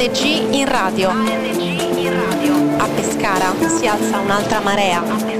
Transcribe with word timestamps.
ANG 0.00 0.54
in 0.54 0.66
radio. 0.66 1.10
ANG 1.10 1.60
in 1.60 2.18
radio. 2.18 2.54
A 2.78 2.88
Pescara 2.88 3.52
si 3.68 3.86
alza 3.86 4.18
un'altra 4.18 4.60
marea. 4.60 5.39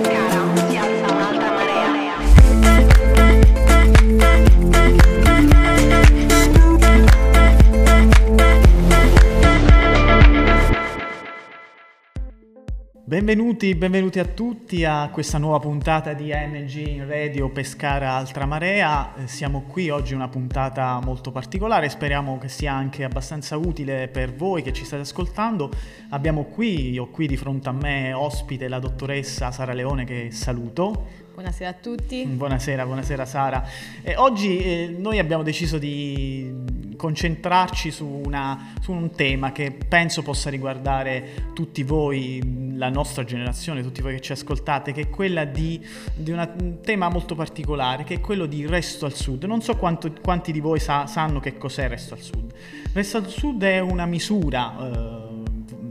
Benvenuti, 13.11 13.75
benvenuti 13.75 14.21
a 14.21 14.25
tutti 14.25 14.85
a 14.85 15.09
questa 15.11 15.37
nuova 15.37 15.59
puntata 15.59 16.13
di 16.13 16.33
ANG 16.33 16.73
in 16.75 17.09
Radio 17.09 17.49
Pescara 17.49 18.13
Altra 18.13 18.47
Marea. 18.47 19.17
Eh, 19.17 19.27
Siamo 19.27 19.63
qui 19.63 19.91
oggi 19.91 20.15
una 20.15 20.29
puntata 20.29 21.01
molto 21.03 21.33
particolare, 21.33 21.89
speriamo 21.89 22.39
che 22.39 22.47
sia 22.47 22.73
anche 22.73 23.03
abbastanza 23.03 23.57
utile 23.57 24.07
per 24.07 24.33
voi 24.33 24.63
che 24.63 24.73
ci 24.73 24.85
state 24.85 25.03
ascoltando. 25.03 25.73
Abbiamo 26.11 26.45
qui, 26.45 26.97
ho 26.99 27.09
qui 27.09 27.27
di 27.27 27.37
fronte 27.37 27.69
a 27.69 27.73
me 27.73 28.13
ospite 28.13 28.69
la 28.69 28.79
dottoressa 28.79 29.51
Sara 29.51 29.73
Leone 29.73 30.05
che 30.05 30.29
saluto. 30.31 31.07
Buonasera 31.41 31.71
a 31.71 31.73
tutti. 31.73 32.27
Buonasera, 32.27 32.85
buonasera 32.85 33.25
Sara. 33.25 33.65
Eh, 34.03 34.15
oggi 34.15 34.59
eh, 34.59 34.95
noi 34.99 35.19
abbiamo 35.19 35.43
deciso 35.43 35.79
di 35.79 36.53
concentrarci 36.99 37.91
su, 37.91 38.05
una- 38.27 38.75
su 38.83 38.93
un 38.93 39.11
tema 39.13 39.51
che 39.51 39.73
penso 39.73 40.21
possa 40.21 40.51
riguardare 40.51 41.47
tutti 41.55 41.83
voi, 41.83 42.75
la 42.77 42.91
nostra 42.91 43.25
generazione, 43.25 43.81
tutti 43.81 44.03
voi 44.03 44.17
che 44.17 44.21
ci 44.21 44.33
ascoltate, 44.33 44.93
che 44.93 45.01
è 45.01 45.09
quella 45.09 45.47
di, 45.47 45.83
di 46.15 46.31
una- 46.31 46.53
un 46.61 46.83
tema 46.83 47.09
molto 47.09 47.35
particolare, 47.35 48.05
che 48.05 48.17
è 48.17 48.21
quello 48.21 48.45
di 48.45 48.67
Resto 48.67 49.07
al 49.07 49.15
Sud. 49.15 49.45
Non 49.45 49.63
so 49.63 49.77
quanto- 49.77 50.13
quanti 50.21 50.53
di 50.53 50.61
voi 50.61 50.79
sa- 50.79 51.07
sanno 51.07 51.41
che 51.41 51.57
cos'è 51.57 51.89
Resto 51.89 52.13
al 52.13 52.21
Sud. 52.21 52.53
Resto 52.93 53.17
al 53.17 53.29
Sud 53.29 53.63
è 53.65 53.79
una 53.79 54.05
misura... 54.05 54.77
eh, 55.25 55.29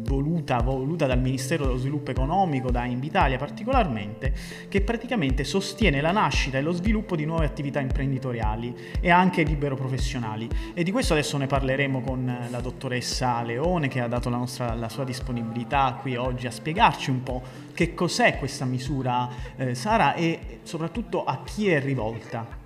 voluta, 0.09 0.59
voluta 0.63 1.05
dal 1.05 1.21
Ministero 1.21 1.65
dello 1.65 1.77
Sviluppo 1.77 2.09
Economico, 2.09 2.71
da 2.71 2.85
Invitalia 2.85 3.38
particolarmente, 3.38 4.33
che 4.67 4.81
praticamente 4.81 5.43
sostiene 5.43 6.01
la 6.01 6.11
nascita 6.11 6.57
e 6.57 6.61
lo 6.61 6.71
sviluppo 6.71 7.16
di 7.16 7.25
nuove 7.25 7.45
attività 7.45 7.79
imprenditoriali 7.79 8.75
e 8.99 9.11
anche 9.11 9.43
libero 9.43 9.75
professionali. 9.75 10.49
E 10.73 10.81
di 10.81 10.91
questo 10.91 11.13
adesso 11.13 11.38
ne 11.38 11.45
parleremo 11.45 12.01
con 12.01 12.47
la 12.49 12.59
dottoressa 12.59 13.43
Leone 13.43 13.88
che 13.88 14.01
ha 14.01 14.07
dato 14.07 14.29
la, 14.29 14.38
nostra- 14.38 14.73
la 14.73 14.89
sua 14.89 15.03
disponibilità 15.03 15.99
qui 16.01 16.16
oggi 16.16 16.47
a 16.47 16.51
spiegarci 16.51 17.11
un 17.11 17.21
po' 17.21 17.44
che 17.75 17.94
cos'è 17.94 18.38
questa 18.39 18.66
misura, 18.66 19.29
eh, 19.55 19.75
Sara, 19.75 20.16
e 20.16 20.59
soprattutto 20.63 21.23
a 21.23 21.44
chi 21.44 21.69
è 21.69 21.79
rivolta. 21.79 22.58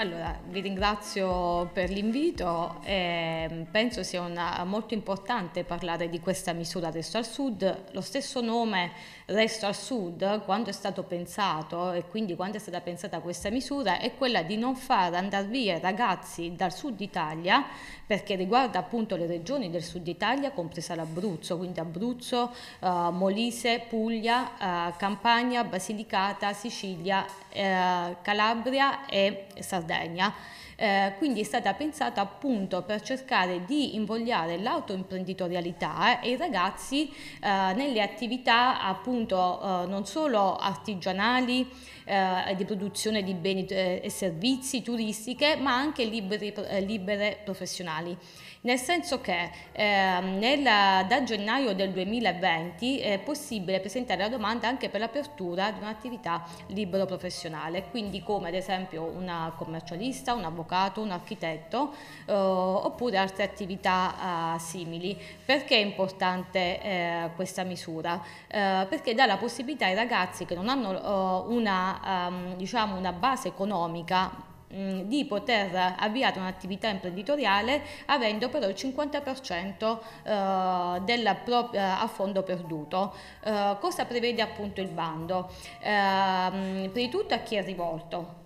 Allora, 0.00 0.34
vi 0.48 0.60
ringrazio 0.62 1.68
per 1.74 1.90
l'invito 1.90 2.80
e 2.84 3.66
penso 3.70 4.02
sia 4.02 4.22
una- 4.22 4.64
molto 4.64 4.94
importante 4.94 5.62
parlare 5.62 6.08
di 6.08 6.20
questa 6.20 6.54
misura 6.54 6.88
Resto 6.90 7.18
al 7.18 7.26
Sud. 7.26 7.88
Lo 7.92 8.00
stesso 8.00 8.40
nome 8.40 8.92
Resto 9.30 9.66
al 9.66 9.76
Sud, 9.76 10.42
quando 10.44 10.70
è 10.70 10.72
stato 10.72 11.04
pensato 11.04 11.92
e 11.92 12.04
quindi 12.08 12.34
quando 12.34 12.56
è 12.56 12.60
stata 12.60 12.80
pensata 12.80 13.20
questa 13.20 13.48
misura, 13.48 14.00
è 14.00 14.16
quella 14.16 14.42
di 14.42 14.56
non 14.56 14.74
far 14.74 15.14
andare 15.14 15.46
via 15.46 15.78
ragazzi 15.78 16.56
dal 16.56 16.72
sud 16.72 17.00
Italia, 17.00 17.64
perché 18.04 18.34
riguarda 18.34 18.80
appunto 18.80 19.14
le 19.14 19.28
regioni 19.28 19.70
del 19.70 19.84
sud 19.84 20.08
Italia, 20.08 20.50
compresa 20.50 20.96
l'Abruzzo, 20.96 21.56
quindi 21.58 21.78
Abruzzo, 21.78 22.52
eh, 22.80 22.88
Molise, 22.88 23.84
Puglia, 23.88 24.88
eh, 24.88 24.96
Campania, 24.96 25.62
Basilicata, 25.62 26.52
Sicilia, 26.52 27.24
eh, 27.50 28.16
Calabria 28.22 29.06
e 29.06 29.46
Sardegna. 29.60 30.34
Eh, 30.82 31.12
quindi 31.18 31.40
è 31.40 31.44
stata 31.44 31.74
pensata 31.74 32.22
appunto 32.22 32.80
per 32.80 33.02
cercare 33.02 33.66
di 33.66 33.96
invogliare 33.96 34.56
l'autoimprenditorialità 34.56 36.20
e 36.20 36.30
i 36.30 36.36
ragazzi 36.38 37.06
eh, 37.06 37.74
nelle 37.74 38.00
attività 38.00 38.80
appunto 38.82 39.60
eh, 39.60 39.86
non 39.88 40.06
solo 40.06 40.56
artigianali 40.56 41.68
eh, 42.04 42.54
di 42.56 42.64
produzione 42.64 43.22
di 43.22 43.34
beni 43.34 43.66
eh, 43.66 44.00
e 44.02 44.08
servizi 44.08 44.80
turistiche 44.80 45.56
ma 45.56 45.74
anche 45.74 46.04
liberi- 46.04 46.54
eh, 46.54 46.80
libere 46.80 47.40
professionali. 47.44 48.16
Nel 48.62 48.76
senso 48.76 49.22
che 49.22 49.50
ehm, 49.72 50.36
nella- 50.36 51.02
da 51.08 51.22
gennaio 51.22 51.74
del 51.74 51.92
2020 51.92 52.98
è 52.98 53.18
possibile 53.18 53.80
presentare 53.80 54.20
la 54.20 54.28
domanda 54.28 54.68
anche 54.68 54.90
per 54.90 55.00
l'apertura 55.00 55.70
di 55.70 55.80
un'attività 55.80 56.44
libero 56.66 57.06
professionale, 57.06 57.84
quindi 57.90 58.22
come 58.22 58.48
ad 58.48 58.54
esempio 58.54 59.04
una 59.04 59.50
commercialista, 59.56 60.34
un 60.34 60.44
avvocato, 60.44 61.00
un 61.00 61.10
architetto 61.10 61.94
eh, 62.26 62.32
oppure 62.34 63.16
altre 63.16 63.44
attività 63.44 64.56
eh, 64.56 64.58
simili. 64.58 65.18
Perché 65.42 65.76
è 65.76 65.80
importante 65.80 66.82
eh, 66.82 67.30
questa 67.36 67.62
misura? 67.62 68.22
Eh, 68.46 68.86
perché 68.90 69.14
dà 69.14 69.24
la 69.24 69.38
possibilità 69.38 69.86
ai 69.86 69.94
ragazzi 69.94 70.44
che 70.44 70.54
non 70.54 70.68
hanno 70.68 71.46
eh, 71.48 71.54
una, 71.54 72.26
ehm, 72.28 72.56
diciamo 72.56 72.98
una 72.98 73.12
base 73.12 73.48
economica 73.48 74.48
mh, 74.70 75.02
di 75.02 75.24
poter 75.24 75.94
avviare 75.98 76.38
un'attività 76.38 76.88
imprenditoriale 76.88 77.82
avendo 78.06 78.48
però 78.48 78.68
il 78.68 78.74
50% 78.74 79.98
eh, 80.24 81.00
del 81.02 81.36
pro- 81.44 81.72
eh, 81.72 81.78
a 81.78 82.06
fondo 82.06 82.42
perduto. 82.42 83.14
Eh, 83.44 83.76
cosa 83.80 84.04
prevede 84.04 84.42
appunto 84.42 84.80
il 84.80 84.88
bando? 84.88 85.50
Ehm, 85.80 86.90
prima 86.90 87.06
di 87.06 87.08
tutto 87.08 87.34
a 87.34 87.38
chi 87.38 87.56
è 87.56 87.64
rivolto. 87.64 88.38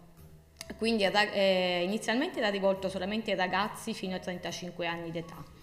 Quindi 0.79 1.05
eh, 1.05 1.83
inizialmente 1.85 2.39
era 2.39 2.49
rivolto 2.49 2.89
solamente 2.89 3.31
ai 3.31 3.37
ragazzi 3.37 3.95
fino 3.95 4.17
a 4.17 4.19
35 4.19 4.87
anni 4.87 5.11
d'età. 5.11 5.54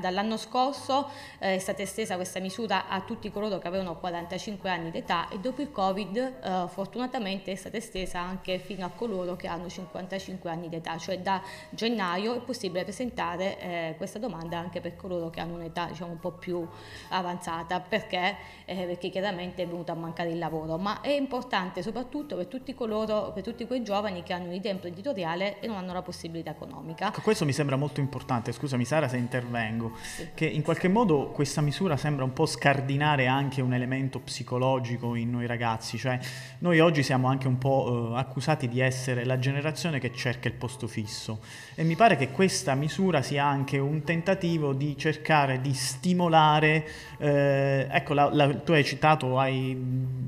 Dall'anno 0.00 0.36
scorso 0.36 1.08
eh, 1.38 1.54
è 1.54 1.58
stata 1.58 1.82
estesa 1.82 2.16
questa 2.16 2.40
misura 2.40 2.88
a 2.88 3.00
tutti 3.00 3.30
coloro 3.30 3.58
che 3.58 3.68
avevano 3.68 3.96
45 3.96 4.70
anni 4.70 4.90
d'età 4.90 5.28
e 5.28 5.38
dopo 5.38 5.62
il 5.62 5.70
Covid 5.70 6.16
eh, 6.16 6.64
fortunatamente 6.68 7.52
è 7.52 7.54
stata 7.54 7.76
estesa 7.76 8.20
anche 8.20 8.58
fino 8.58 8.84
a 8.84 8.90
coloro 8.90 9.36
che 9.36 9.46
hanno 9.46 9.68
55 9.68 10.50
anni 10.50 10.68
d'età, 10.68 10.96
cioè 10.98 11.18
da 11.20 11.42
gennaio 11.70 12.34
è 12.34 12.40
possibile 12.40 12.84
presentare 12.84 13.58
eh, 13.58 13.94
questa 13.96 14.18
domanda 14.18 14.58
anche 14.58 14.80
per 14.80 14.96
coloro 14.96 15.30
che 15.30 15.40
hanno 15.40 15.54
un'età 15.54 15.86
diciamo, 15.86 16.12
un 16.12 16.20
po' 16.20 16.32
più 16.32 16.66
avanzata. 17.08 17.80
Perché, 17.80 18.36
eh, 18.64 18.84
perché 18.84 19.10
chiaramente 19.10 19.62
è 19.62 19.66
venuto 19.66 19.92
a 19.92 19.94
mancare 19.94 20.30
il 20.30 20.38
lavoro, 20.38 20.76
ma 20.78 21.00
è 21.00 21.10
importante 21.10 21.82
soprattutto 21.82 22.36
per 22.36 22.46
tutti 22.46 22.74
coloro, 22.74 23.32
per 23.32 23.42
tutti 23.42 23.66
quei 23.66 23.82
giovani 23.82 24.22
che 24.22 24.32
hanno 24.32 24.46
un'idea 24.46 24.72
imprenditoriale 24.72 25.60
e 25.60 25.66
non 25.66 25.76
hanno 25.76 25.92
la 25.92 26.02
possibilità 26.02 26.50
economica. 26.50 27.12
Questo 27.22 27.44
mi 27.44 27.52
sembra 27.52 27.76
molto 27.76 28.00
importante, 28.00 28.52
scusami 28.52 28.84
Sara 28.84 29.08
se 29.08 29.16
intervengo, 29.16 29.85
che 30.34 30.46
in 30.46 30.62
qualche 30.62 30.88
modo 30.88 31.28
questa 31.28 31.60
misura 31.60 31.96
sembra 31.96 32.24
un 32.24 32.32
po' 32.32 32.46
scardinare 32.46 33.26
anche 33.26 33.60
un 33.60 33.74
elemento 33.74 34.18
psicologico 34.20 35.14
in 35.14 35.30
noi 35.30 35.46
ragazzi, 35.46 35.98
cioè 35.98 36.18
noi 36.60 36.80
oggi 36.80 37.02
siamo 37.02 37.28
anche 37.28 37.46
un 37.46 37.58
po' 37.58 38.12
eh, 38.14 38.18
accusati 38.18 38.68
di 38.68 38.80
essere 38.80 39.24
la 39.24 39.38
generazione 39.38 39.98
che 39.98 40.12
cerca 40.12 40.48
il 40.48 40.54
posto 40.54 40.86
fisso. 40.86 41.40
E 41.74 41.84
mi 41.84 41.96
pare 41.96 42.16
che 42.16 42.30
questa 42.30 42.74
misura 42.74 43.22
sia 43.22 43.44
anche 43.44 43.78
un 43.78 44.02
tentativo 44.04 44.72
di 44.72 44.96
cercare 44.96 45.60
di 45.60 45.74
stimolare, 45.74 46.86
eh, 47.18 47.86
ecco 47.90 48.14
la- 48.14 48.30
la- 48.32 48.54
tu 48.54 48.72
hai 48.72 48.84
citato, 48.84 49.38
hai 49.38 49.76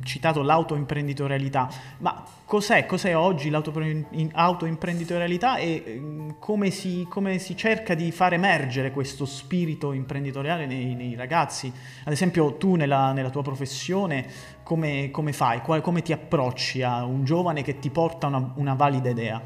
citato 0.05 0.43
l'autoimprenditorialità, 0.43 1.69
ma 1.99 2.25
cos'è, 2.45 2.87
cos'è 2.87 3.17
oggi 3.17 3.51
l'autoimprenditorialità 3.51 5.59
e 5.59 5.69
eh, 5.69 6.03
come 6.39 6.71
si, 6.71 7.07
come 7.09 7.39
si 7.39 7.57
cerca 7.57 7.95
di 7.95 8.11
far 8.11 8.33
emergere 8.33 8.91
questo 8.91 9.27
spirito 9.49 9.93
imprenditoriale 9.93 10.67
nei, 10.67 10.95
nei 10.95 11.15
ragazzi? 11.15 11.73
Ad 12.05 12.13
esempio 12.13 12.57
tu 12.57 12.75
nella, 12.75 13.13
nella 13.13 13.31
tua 13.31 13.41
professione 13.41 14.27
come, 14.63 15.11
come 15.11 15.33
fai? 15.33 15.63
Qual- 15.63 15.81
come 15.81 16.03
ti 16.03 16.13
approcci 16.13 16.83
a 16.83 17.03
un 17.05 17.25
giovane 17.25 17.63
che 17.63 17.79
ti 17.79 17.89
porta 17.89 18.27
una, 18.27 18.53
una 18.57 18.75
valida 18.75 19.09
idea? 19.09 19.41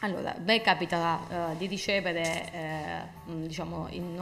Allora, 0.00 0.34
me 0.44 0.60
capita 0.62 1.52
eh, 1.52 1.56
di 1.58 1.66
ricevere, 1.66 2.52
eh, 2.52 3.00
diciamo, 3.26 3.86
in 3.90 4.18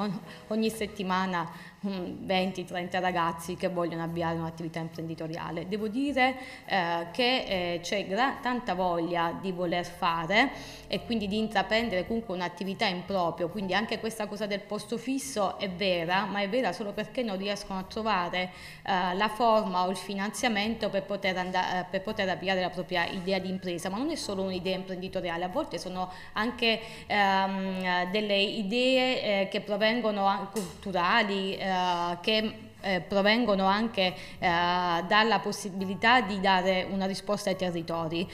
ogni 0.48 0.70
settimana 0.70 1.48
20-30 1.84 3.00
ragazzi 3.00 3.54
che 3.54 3.68
vogliono 3.68 4.02
avviare 4.02 4.36
un'attività 4.36 4.80
imprenditoriale. 4.80 5.68
Devo 5.68 5.88
dire 5.88 6.36
eh, 6.66 7.06
che 7.12 7.44
eh, 7.74 7.80
c'è 7.82 8.06
gra- 8.06 8.38
tanta 8.42 8.74
voglia 8.74 9.36
di 9.40 9.52
voler 9.52 9.84
fare 9.84 10.50
e 10.88 11.04
quindi 11.04 11.28
di 11.28 11.38
intraprendere 11.38 12.06
comunque 12.06 12.34
un'attività 12.34 12.86
in 12.86 13.04
proprio, 13.04 13.48
quindi 13.48 13.74
anche 13.74 14.00
questa 14.00 14.26
cosa 14.26 14.46
del 14.46 14.60
posto 14.60 14.96
fisso 14.96 15.58
è 15.58 15.68
vera, 15.70 16.24
ma 16.24 16.40
è 16.40 16.48
vera 16.48 16.72
solo 16.72 16.92
perché 16.92 17.22
non 17.22 17.36
riescono 17.36 17.78
a 17.78 17.84
trovare 17.84 18.50
eh, 18.82 19.14
la 19.14 19.28
forma 19.28 19.84
o 19.84 19.90
il 19.90 19.96
finanziamento 19.96 20.88
per 20.88 21.04
poter, 21.04 21.36
andare, 21.36 21.86
per 21.90 22.02
poter 22.02 22.28
avviare 22.28 22.60
la 22.60 22.70
propria 22.70 23.06
idea 23.06 23.38
di 23.38 23.48
impresa, 23.48 23.88
ma 23.88 23.98
non 23.98 24.10
è 24.10 24.16
solo 24.16 24.42
un'idea 24.42 24.74
imprenditoriale, 24.74 25.44
a 25.44 25.48
volte 25.48 25.78
sono 25.78 26.10
anche 26.32 26.80
ehm, 27.06 28.10
delle 28.10 28.36
idee 28.36 29.42
eh, 29.42 29.48
che 29.48 29.60
provengono 29.60 30.48
culturali, 30.50 31.56
eh, 31.68 32.18
che 32.20 32.54
eh, 32.80 33.00
provengono 33.00 33.66
anche 33.66 34.02
eh, 34.04 34.14
dalla 34.38 35.40
possibilità 35.40 36.20
di 36.20 36.40
dare 36.40 36.86
una 36.90 37.06
risposta 37.06 37.50
ai 37.50 37.56
territori. 37.56 38.28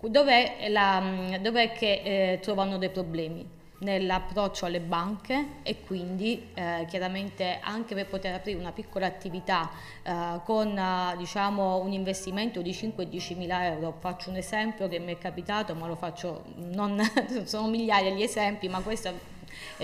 Dov'è, 0.00 0.66
la, 0.68 1.38
dov'è 1.40 1.72
che 1.72 2.02
eh, 2.04 2.38
trovano 2.40 2.78
dei 2.78 2.90
problemi? 2.90 3.56
nell'approccio 3.80 4.66
alle 4.66 4.80
banche 4.80 5.60
e 5.62 5.82
quindi 5.82 6.48
eh, 6.54 6.84
chiaramente 6.88 7.60
anche 7.62 7.94
per 7.94 8.06
poter 8.06 8.34
aprire 8.34 8.58
una 8.58 8.72
piccola 8.72 9.06
attività 9.06 9.70
eh, 10.02 10.40
con 10.44 10.80
diciamo, 11.16 11.76
un 11.76 11.92
investimento 11.92 12.60
di 12.60 12.70
5-10 12.70 13.36
mila 13.36 13.66
euro, 13.66 13.94
faccio 14.00 14.30
un 14.30 14.36
esempio 14.36 14.88
che 14.88 14.98
mi 14.98 15.12
è 15.12 15.18
capitato 15.18 15.74
ma 15.74 15.86
lo 15.86 15.94
faccio, 15.94 16.44
non, 16.56 17.00
sono 17.44 17.68
migliaia 17.68 18.10
gli 18.10 18.22
esempi 18.22 18.68
ma 18.68 18.80
questo 18.80 19.36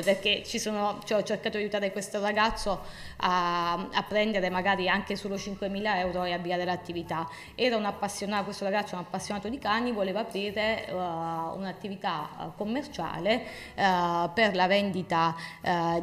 perché 0.02 0.42
sono, 0.44 0.98
cioè, 1.04 1.18
ho 1.18 1.22
cercato 1.22 1.56
di 1.56 1.64
aiutare 1.64 1.92
questo 1.92 2.20
ragazzo 2.20 2.80
a, 3.18 3.72
a, 3.72 4.02
prendere 4.02 4.50
magari 4.50 4.88
anche 4.88 5.16
solo 5.16 5.36
5.000 5.36 5.96
euro 5.96 6.24
e 6.24 6.32
avviare 6.32 6.64
l'attività. 6.64 7.28
Era 7.54 7.76
un 7.76 7.84
appassionato, 7.84 8.44
questo 8.44 8.64
ragazzo 8.64 8.94
è 8.94 8.98
un 8.98 9.04
appassionato 9.04 9.48
di 9.48 9.58
cani, 9.58 9.92
voleva 9.92 10.20
aprire 10.20 10.86
uh, 10.90 10.94
un'attività 10.94 12.28
uh, 12.38 12.52
commerciale 12.56 13.42
uh, 13.74 14.30
per 14.32 14.54
la 14.54 14.66
vendita 14.66 15.34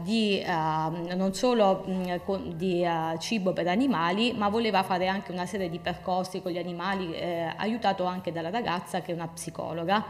di 0.02 0.44
non 0.44 1.34
solo 1.34 1.84
mh, 1.86 2.20
mm, 2.32 2.52
di 2.52 2.86
cibo 3.20 3.54
per 3.54 3.68
animali, 3.68 4.34
ma 4.34 4.50
voleva 4.50 4.84
fare 4.84 5.08
anche 5.08 5.32
una 5.32 5.46
serie 5.46 5.70
di 5.70 5.80
percorsi 5.80 6.42
con 6.42 6.52
gli 6.52 6.58
animali, 6.58 7.14
eh, 7.14 7.54
aiutato 7.58 8.06
anche 8.06 8.32
dalla 8.32 8.50
ragazza 8.50 9.02
che 9.02 9.12
è 9.12 9.16
una 9.16 9.28
psicologa, 9.28 10.06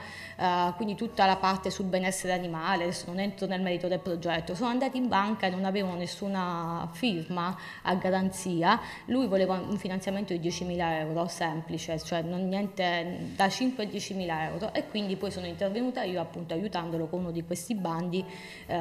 quindi 0.76 0.96
tutta 0.96 1.26
la 1.26 1.36
parte 1.36 1.70
sul 1.70 1.86
benessere 1.86 2.34
animale, 2.34 2.84
adesso 2.84 3.06
non 3.08 3.20
entro 3.20 3.46
nel 3.52 3.62
merito 3.62 3.88
del 3.88 4.00
progetto, 4.00 4.56
sono 4.56 4.70
andati 4.70 4.98
in 4.98 5.08
banca 5.08 5.48
e 5.48 5.50
non 5.50 5.66
avevano 5.66 5.96
nessuna 5.96 6.90
firma 6.94 7.56
a 7.84 7.96
garanzia, 7.96 8.80
lui 9.06 9.28
voleva 9.28 9.56
un 9.56 9.78
finanziamento 9.78 10.34
di 10.34 10.40
10.000 10.48 11.00
euro, 11.00 11.28
semplice, 11.28 12.00
cioè 12.00 12.22
niente 12.22 13.34
da 13.36 13.50
5 13.50 13.84
a 13.84 13.88
10.000 13.88 14.52
euro. 14.52 14.74
E 14.74 14.88
quindi 14.88 15.16
poi 15.18 15.32
sono 15.32 15.46
intervenuta 15.46 16.04
io 16.04 16.22
appunto 16.22 16.54
aiutandolo 16.54 17.08
con 17.08 17.20
uno 17.20 17.32
di 17.32 17.44
questi 17.44 17.76
bandi 17.76 18.24
eh, 18.66 18.80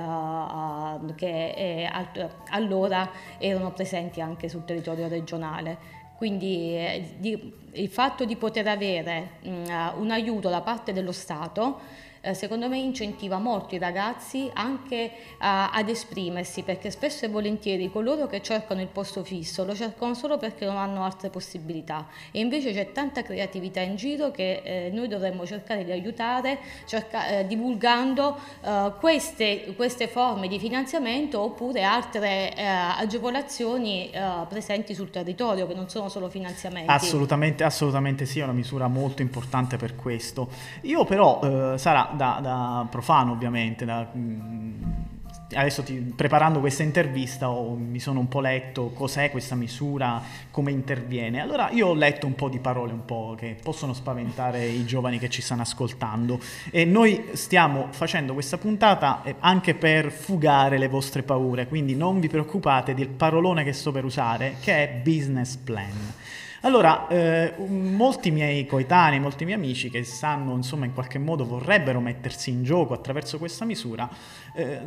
che 1.16 1.50
eh, 1.50 1.90
allora 2.50 3.10
erano 3.38 3.72
presenti 3.72 4.20
anche 4.20 4.48
sul 4.48 4.64
territorio 4.64 5.08
regionale. 5.08 5.98
Quindi 6.16 6.76
eh, 6.76 7.14
di, 7.18 7.52
il 7.72 7.88
fatto 7.88 8.24
di 8.24 8.36
poter 8.36 8.68
avere 8.68 9.38
mh, 9.42 9.92
un 9.96 10.10
aiuto 10.10 10.48
da 10.48 10.60
parte 10.60 10.92
dello 10.92 11.12
Stato 11.12 12.08
eh, 12.20 12.34
secondo 12.34 12.68
me 12.68 12.78
incentiva 12.78 13.38
molto 13.38 13.74
i 13.74 13.78
ragazzi 13.78 14.50
anche 14.52 15.10
a, 15.38 15.70
ad 15.70 15.88
esprimersi 15.88 16.62
perché 16.62 16.90
spesso 16.90 17.24
e 17.24 17.28
volentieri 17.28 17.90
coloro 17.90 18.26
che 18.26 18.42
cercano 18.42 18.80
il 18.80 18.88
posto 18.88 19.24
fisso 19.24 19.64
lo 19.64 19.74
cercano 19.74 20.14
solo 20.14 20.36
perché 20.36 20.66
non 20.66 20.76
hanno 20.76 21.04
altre 21.04 21.30
possibilità 21.30 22.06
e 22.30 22.40
invece 22.40 22.72
c'è 22.72 22.92
tanta 22.92 23.22
creatività 23.22 23.80
in 23.80 23.96
giro 23.96 24.30
che 24.30 24.60
eh, 24.62 24.90
noi 24.92 25.08
dovremmo 25.08 25.46
cercare 25.46 25.84
di 25.84 25.92
aiutare 25.92 26.58
cerca, 26.84 27.26
eh, 27.28 27.46
divulgando 27.46 28.38
eh, 28.62 28.92
queste, 28.98 29.72
queste, 29.76 30.08
forme 30.08 30.48
di 30.48 30.58
finanziamento 30.58 31.40
oppure 31.40 31.82
altre 31.82 32.54
eh, 32.54 32.64
agevolazioni 32.64 34.10
eh, 34.10 34.20
presenti 34.48 34.94
sul 34.94 35.10
territorio 35.10 35.66
che 35.66 35.74
non 35.74 35.88
sono 35.88 36.08
solo 36.08 36.28
finanziamenti. 36.28 36.90
Assolutamente, 36.90 37.64
assolutamente 37.64 38.26
sì, 38.26 38.40
è 38.40 38.42
una 38.42 38.52
misura 38.52 38.88
molto 38.88 39.22
importante 39.22 39.76
per 39.76 39.94
questo. 39.94 40.48
Io 40.82 41.04
però, 41.04 41.76
Sara, 41.76 42.09
da, 42.14 42.38
da 42.42 42.86
profano 42.90 43.32
ovviamente, 43.32 43.84
da, 43.84 44.06
mm, 44.16 44.82
adesso 45.54 45.82
ti, 45.82 45.94
preparando 45.94 46.60
questa 46.60 46.82
intervista 46.82 47.50
ho, 47.50 47.74
mi 47.74 47.98
sono 47.98 48.20
un 48.20 48.28
po' 48.28 48.40
letto 48.40 48.90
cos'è 48.94 49.30
questa 49.30 49.54
misura, 49.54 50.22
come 50.50 50.70
interviene. 50.70 51.40
Allora 51.40 51.70
io 51.70 51.88
ho 51.88 51.94
letto 51.94 52.26
un 52.26 52.34
po' 52.34 52.48
di 52.48 52.58
parole 52.58 52.92
un 52.92 53.04
po' 53.04 53.34
che 53.36 53.56
possono 53.60 53.92
spaventare 53.92 54.66
i 54.66 54.84
giovani 54.84 55.18
che 55.18 55.28
ci 55.28 55.42
stanno 55.42 55.62
ascoltando 55.62 56.38
e 56.70 56.84
noi 56.84 57.30
stiamo 57.32 57.88
facendo 57.90 58.34
questa 58.34 58.58
puntata 58.58 59.22
eh, 59.24 59.36
anche 59.40 59.74
per 59.74 60.10
fugare 60.10 60.78
le 60.78 60.88
vostre 60.88 61.22
paure, 61.22 61.66
quindi 61.66 61.94
non 61.94 62.20
vi 62.20 62.28
preoccupate 62.28 62.94
del 62.94 63.08
parolone 63.08 63.64
che 63.64 63.72
sto 63.72 63.92
per 63.92 64.04
usare 64.04 64.56
che 64.60 64.74
è 64.74 65.00
business 65.02 65.56
plan. 65.56 66.12
Allora, 66.62 67.08
eh, 67.08 67.54
molti 67.68 68.30
miei 68.30 68.66
coetanei, 68.66 69.18
molti 69.18 69.46
miei 69.46 69.56
amici 69.56 69.88
che 69.88 70.04
sanno, 70.04 70.54
insomma, 70.54 70.84
in 70.84 70.92
qualche 70.92 71.18
modo 71.18 71.46
vorrebbero 71.46 72.00
mettersi 72.00 72.50
in 72.50 72.64
gioco 72.64 72.92
attraverso 72.92 73.38
questa 73.38 73.64
misura, 73.64 74.06
eh, 74.54 74.78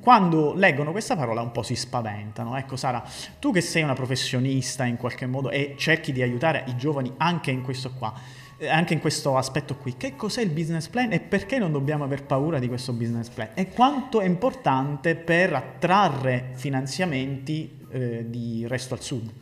quando 0.00 0.54
leggono 0.54 0.92
questa 0.92 1.16
parola 1.16 1.40
un 1.40 1.50
po' 1.50 1.64
si 1.64 1.74
spaventano. 1.74 2.56
Ecco, 2.56 2.76
Sara, 2.76 3.02
tu 3.40 3.52
che 3.52 3.60
sei 3.60 3.82
una 3.82 3.94
professionista 3.94 4.84
in 4.84 4.96
qualche 4.96 5.26
modo 5.26 5.50
e 5.50 5.74
cerchi 5.76 6.12
di 6.12 6.22
aiutare 6.22 6.62
i 6.68 6.76
giovani 6.76 7.12
anche 7.16 7.50
in 7.50 7.62
questo 7.62 7.90
qua, 7.94 8.14
eh, 8.56 8.68
anche 8.68 8.94
in 8.94 9.00
questo 9.00 9.36
aspetto 9.36 9.74
qui, 9.74 9.96
che 9.96 10.14
cos'è 10.14 10.40
il 10.40 10.50
business 10.50 10.86
plan 10.86 11.12
e 11.12 11.18
perché 11.18 11.58
non 11.58 11.72
dobbiamo 11.72 12.04
aver 12.04 12.22
paura 12.22 12.60
di 12.60 12.68
questo 12.68 12.92
business 12.92 13.28
plan 13.28 13.48
e 13.54 13.70
quanto 13.70 14.20
è 14.20 14.24
importante 14.24 15.16
per 15.16 15.52
attrarre 15.52 16.50
finanziamenti 16.52 17.86
eh, 17.90 18.30
di 18.30 18.64
Resto 18.68 18.94
al 18.94 19.00
Sud? 19.00 19.32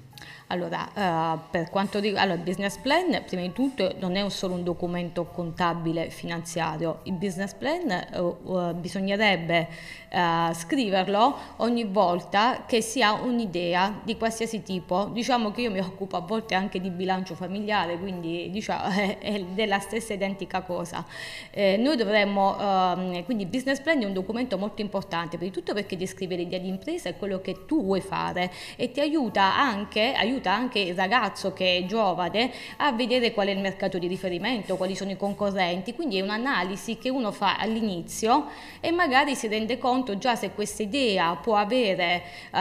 Allora, 0.48 0.88
uh, 0.94 1.40
per 1.50 1.70
quanto 1.70 1.98
riguarda 1.98 2.34
il 2.34 2.38
business 2.38 2.76
plan, 2.76 3.20
prima 3.26 3.42
di 3.42 3.52
tutto 3.52 3.96
non 3.98 4.14
è 4.14 4.28
solo 4.30 4.54
un 4.54 4.62
documento 4.62 5.24
contabile 5.24 6.08
finanziario, 6.10 7.00
il 7.04 7.14
business 7.14 7.52
plan 7.54 8.06
uh, 8.14 8.52
uh, 8.52 8.74
bisognerebbe 8.74 9.94
scriverlo 10.16 11.36
ogni 11.56 11.84
volta 11.84 12.64
che 12.66 12.80
si 12.80 13.02
ha 13.02 13.12
un'idea 13.12 14.00
di 14.02 14.16
qualsiasi 14.16 14.62
tipo. 14.62 15.10
Diciamo 15.12 15.50
che 15.50 15.60
io 15.60 15.70
mi 15.70 15.80
occupo 15.80 16.16
a 16.16 16.20
volte 16.20 16.54
anche 16.54 16.80
di 16.80 16.88
bilancio 16.88 17.34
familiare, 17.34 17.98
quindi 17.98 18.48
diciamo, 18.50 18.88
è, 18.88 19.18
è 19.20 19.42
della 19.42 19.78
stessa 19.78 20.14
identica 20.14 20.62
cosa. 20.62 21.04
Eh, 21.50 21.76
noi 21.76 21.96
dovremmo, 21.96 22.58
ehm, 22.58 23.24
quindi 23.24 23.42
il 23.42 23.50
business 23.50 23.80
plan 23.80 24.00
è 24.00 24.06
un 24.06 24.14
documento 24.14 24.56
molto 24.56 24.80
importante, 24.80 25.36
prima 25.36 25.50
di 25.52 25.58
tutto 25.58 25.74
perché 25.74 25.98
descrive 25.98 26.36
l'idea 26.36 26.60
di 26.60 26.68
impresa 26.68 27.10
e 27.10 27.16
quello 27.18 27.42
che 27.42 27.66
tu 27.66 27.84
vuoi 27.84 28.00
fare 28.00 28.50
e 28.76 28.90
ti 28.92 29.00
aiuta 29.00 29.54
anche, 29.58 30.14
aiuta 30.14 30.35
aiuta 30.36 30.52
anche 30.52 30.78
il 30.78 30.94
ragazzo 30.94 31.52
che 31.52 31.78
è 31.78 31.86
giovane 31.86 32.52
a 32.78 32.92
vedere 32.92 33.32
qual 33.32 33.48
è 33.48 33.50
il 33.50 33.58
mercato 33.58 33.98
di 33.98 34.06
riferimento, 34.06 34.76
quali 34.76 34.94
sono 34.94 35.10
i 35.10 35.16
concorrenti, 35.16 35.94
quindi 35.94 36.18
è 36.18 36.20
un'analisi 36.20 36.98
che 36.98 37.08
uno 37.08 37.32
fa 37.32 37.56
all'inizio 37.56 38.46
e 38.80 38.90
magari 38.90 39.34
si 39.34 39.48
rende 39.48 39.78
conto 39.78 40.18
già 40.18 40.36
se 40.36 40.50
questa 40.50 40.82
idea 40.82 41.34
può 41.36 41.56
avere 41.56 42.22
uh, 42.52 42.58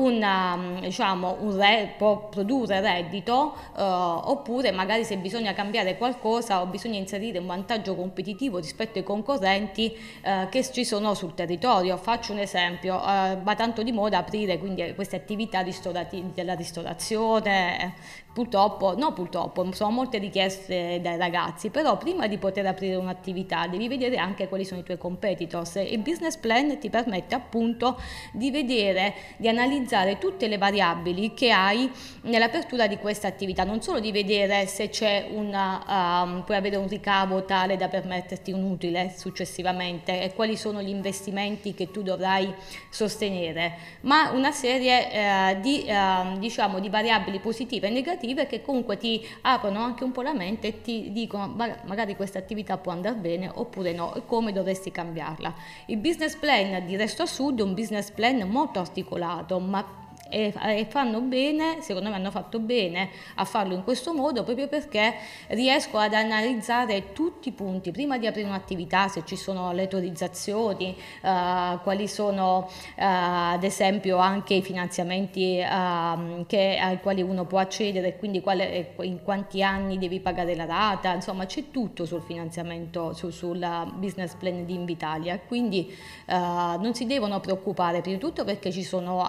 una, 0.00 0.78
diciamo, 0.80 1.38
un 1.40 1.56
re, 1.56 1.94
può 1.96 2.28
produrre 2.28 2.80
reddito 2.80 3.54
uh, 3.76 3.80
oppure 3.80 4.70
magari 4.70 5.04
se 5.04 5.16
bisogna 5.16 5.52
cambiare 5.54 5.96
qualcosa 5.96 6.60
o 6.60 6.66
bisogna 6.66 6.98
inserire 6.98 7.38
un 7.38 7.46
vantaggio 7.46 7.94
competitivo 7.94 8.58
rispetto 8.58 8.98
ai 8.98 9.04
concorrenti 9.04 9.96
uh, 10.24 10.48
che 10.48 10.64
ci 10.70 10.84
sono 10.84 11.14
sul 11.14 11.34
territorio. 11.34 11.96
Faccio 11.96 12.32
un 12.32 12.38
esempio, 12.38 12.94
va 12.94 13.54
tanto 13.56 13.82
di 13.82 13.92
moda 13.92 14.18
aprire 14.18 14.58
quindi 14.58 14.92
queste 14.94 15.16
attività 15.16 15.62
della 15.62 16.54
ristorazione 16.54 17.13
formazione, 17.14 17.94
purtroppo, 18.34 18.96
no 18.96 19.12
purtroppo, 19.12 19.72
sono 19.72 19.92
molte 19.92 20.18
richieste 20.18 20.98
dai 21.00 21.16
ragazzi, 21.16 21.70
però 21.70 21.96
prima 21.96 22.26
di 22.26 22.36
poter 22.36 22.66
aprire 22.66 22.96
un'attività 22.96 23.68
devi 23.68 23.86
vedere 23.86 24.16
anche 24.16 24.48
quali 24.48 24.64
sono 24.64 24.80
i 24.80 24.82
tuoi 24.82 24.98
competitors 24.98 25.76
il 25.76 26.00
business 26.00 26.36
plan 26.36 26.76
ti 26.80 26.90
permette 26.90 27.36
appunto 27.36 27.96
di 28.32 28.50
vedere, 28.50 29.14
di 29.36 29.48
analizzare 29.48 30.18
tutte 30.18 30.48
le 30.48 30.58
variabili 30.58 31.32
che 31.32 31.52
hai 31.52 31.88
nell'apertura 32.22 32.88
di 32.88 32.96
questa 32.98 33.28
attività, 33.28 33.62
non 33.62 33.80
solo 33.80 34.00
di 34.00 34.10
vedere 34.10 34.66
se 34.66 34.88
c'è 34.88 35.28
una, 35.30 36.24
um, 36.24 36.42
puoi 36.42 36.56
avere 36.56 36.74
un 36.74 36.88
ricavo 36.88 37.44
tale 37.44 37.76
da 37.76 37.86
permetterti 37.86 38.50
un 38.50 38.64
utile 38.64 39.14
successivamente 39.16 40.22
e 40.22 40.34
quali 40.34 40.56
sono 40.56 40.82
gli 40.82 40.88
investimenti 40.88 41.72
che 41.72 41.92
tu 41.92 42.02
dovrai 42.02 42.52
sostenere, 42.90 43.76
ma 44.00 44.30
una 44.30 44.50
serie 44.50 45.12
eh, 45.12 45.60
di, 45.60 45.84
eh, 45.84 46.38
diciamo, 46.38 46.80
di 46.80 46.88
variabili 46.88 47.03
positive 47.40 47.88
e 47.88 47.90
negative 47.90 48.46
che 48.46 48.62
comunque 48.62 48.96
ti 48.96 49.24
aprono 49.42 49.80
anche 49.80 50.04
un 50.04 50.12
po' 50.12 50.22
la 50.22 50.34
mente 50.34 50.68
e 50.68 50.80
ti 50.80 51.12
dicono 51.12 51.54
magari 51.84 52.16
questa 52.16 52.38
attività 52.38 52.78
può 52.78 52.92
andare 52.92 53.16
bene 53.16 53.50
oppure 53.52 53.92
no 53.92 54.14
e 54.14 54.24
come 54.26 54.52
dovresti 54.52 54.90
cambiarla. 54.90 55.54
Il 55.86 55.98
business 55.98 56.36
plan 56.36 56.84
di 56.86 56.96
Resto 56.96 57.22
a 57.22 57.26
Sud 57.26 57.60
è 57.60 57.62
un 57.62 57.74
business 57.74 58.10
plan 58.10 58.48
molto 58.48 58.78
articolato 58.78 59.58
ma 59.58 60.03
e, 60.34 60.52
e, 60.78 60.86
fanno 60.86 61.20
bene, 61.20 61.80
secondo 61.80 62.08
me 62.08 62.16
hanno 62.16 62.32
fatto 62.32 62.58
bene 62.58 63.10
a 63.36 63.44
farlo 63.44 63.72
in 63.72 63.84
questo 63.84 64.12
modo 64.12 64.42
proprio 64.42 64.66
perché 64.66 65.14
riesco 65.48 65.96
ad 65.96 66.12
analizzare 66.12 67.12
tutti 67.12 67.50
i 67.50 67.52
punti. 67.52 67.92
Prima 67.92 68.18
di 68.18 68.26
aprire 68.26 68.48
un'attività, 68.48 69.06
se 69.06 69.22
ci 69.24 69.36
sono 69.36 69.70
le 69.72 69.82
autorizzazioni, 69.82 70.96
uh, 71.22 71.80
quali 71.82 72.08
sono 72.08 72.68
uh, 72.68 72.92
ad 72.96 73.62
esempio 73.62 74.16
anche 74.16 74.54
i 74.54 74.62
finanziamenti 74.62 75.62
uh, 75.62 76.44
che, 76.46 76.78
ai 76.82 77.00
quali 77.00 77.22
uno 77.22 77.44
può 77.44 77.60
accedere, 77.60 78.16
quindi 78.16 78.40
quale, 78.40 78.94
in 79.02 79.22
quanti 79.22 79.62
anni 79.62 79.98
devi 79.98 80.18
pagare 80.18 80.56
la 80.56 80.64
rata, 80.64 81.14
insomma 81.14 81.46
c'è 81.46 81.70
tutto 81.70 82.06
sul 82.06 82.22
finanziamento, 82.22 83.12
su, 83.12 83.30
sul 83.30 83.64
business 83.94 84.34
plan 84.34 84.66
di 84.66 84.74
Invitalia, 84.74 85.38
quindi 85.38 85.94
non 86.26 86.94
si 86.94 87.06
devono 87.06 87.38
preoccupare 87.40 88.00
prima 88.00 88.16
di 88.16 88.22
tutto 88.22 88.44
perché 88.44 88.72
ci 88.72 88.82
sono 88.82 89.26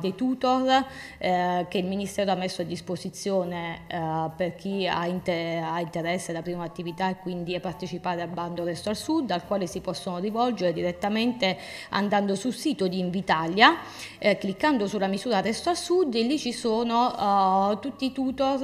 dei 0.00 0.14
tutti 0.14 0.39
tutor 0.40 0.86
eh, 1.18 1.66
che 1.68 1.78
il 1.78 1.84
Ministero 1.84 2.32
ha 2.32 2.34
messo 2.34 2.62
a 2.62 2.64
disposizione 2.64 3.82
eh, 3.86 4.30
per 4.34 4.54
chi 4.54 4.88
ha, 4.88 5.06
inter- 5.06 5.62
ha 5.62 5.78
interesse 5.80 6.30
alla 6.30 6.40
prima 6.40 6.64
attività 6.64 7.10
e 7.10 7.16
quindi 7.16 7.54
a 7.54 7.60
partecipare 7.60 8.22
al 8.22 8.28
bando 8.28 8.64
Resto 8.64 8.88
al 8.88 8.96
Sud, 8.96 9.30
al 9.30 9.46
quale 9.46 9.66
si 9.66 9.80
possono 9.80 10.18
rivolgere 10.18 10.72
direttamente 10.72 11.58
andando 11.90 12.34
sul 12.34 12.54
sito 12.54 12.88
di 12.88 12.98
Invitalia, 12.98 13.76
eh, 14.18 14.38
cliccando 14.38 14.86
sulla 14.88 15.06
misura 15.06 15.40
Resto 15.40 15.68
al 15.68 15.76
Sud 15.76 16.14
e 16.14 16.22
lì 16.22 16.38
ci 16.38 16.52
sono 16.52 17.70
uh, 17.72 17.78
tutti 17.78 18.06
i 18.06 18.12
tutor 18.12 18.58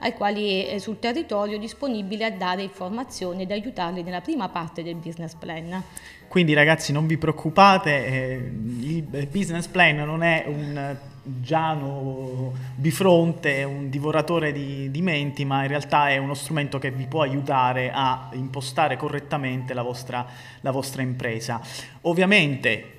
ai 0.00 0.14
quali 0.14 0.78
sul 0.80 0.98
territorio 0.98 1.58
disponibili 1.58 2.24
a 2.24 2.32
dare 2.32 2.62
informazioni 2.62 3.42
ed 3.42 3.52
aiutarli 3.52 4.02
nella 4.02 4.20
prima 4.20 4.48
parte 4.48 4.82
del 4.82 4.96
business 4.96 5.34
plan. 5.34 5.82
Quindi 6.30 6.54
ragazzi 6.54 6.92
non 6.92 7.08
vi 7.08 7.18
preoccupate, 7.18 8.06
eh, 8.06 8.34
il 8.82 9.26
business 9.28 9.66
plan 9.66 9.96
non 9.96 10.22
è 10.22 10.44
un 10.46 10.96
Giano 11.24 12.52
bifronte, 12.76 13.64
un 13.64 13.90
divoratore 13.90 14.52
di, 14.52 14.92
di, 14.92 15.02
menti, 15.02 15.44
ma 15.44 15.62
in 15.62 15.68
realtà 15.68 16.08
è 16.10 16.18
uno 16.18 16.34
strumento 16.34 16.78
che 16.78 16.92
vi 16.92 17.08
può 17.08 17.22
aiutare 17.22 17.90
a 17.92 18.28
impostare 18.34 18.96
correttamente 18.96 19.74
la 19.74 19.82
vostra, 19.82 20.24
la 20.60 20.70
vostra 20.70 21.02
impresa. 21.02 21.60
Ovviamente 22.02 22.98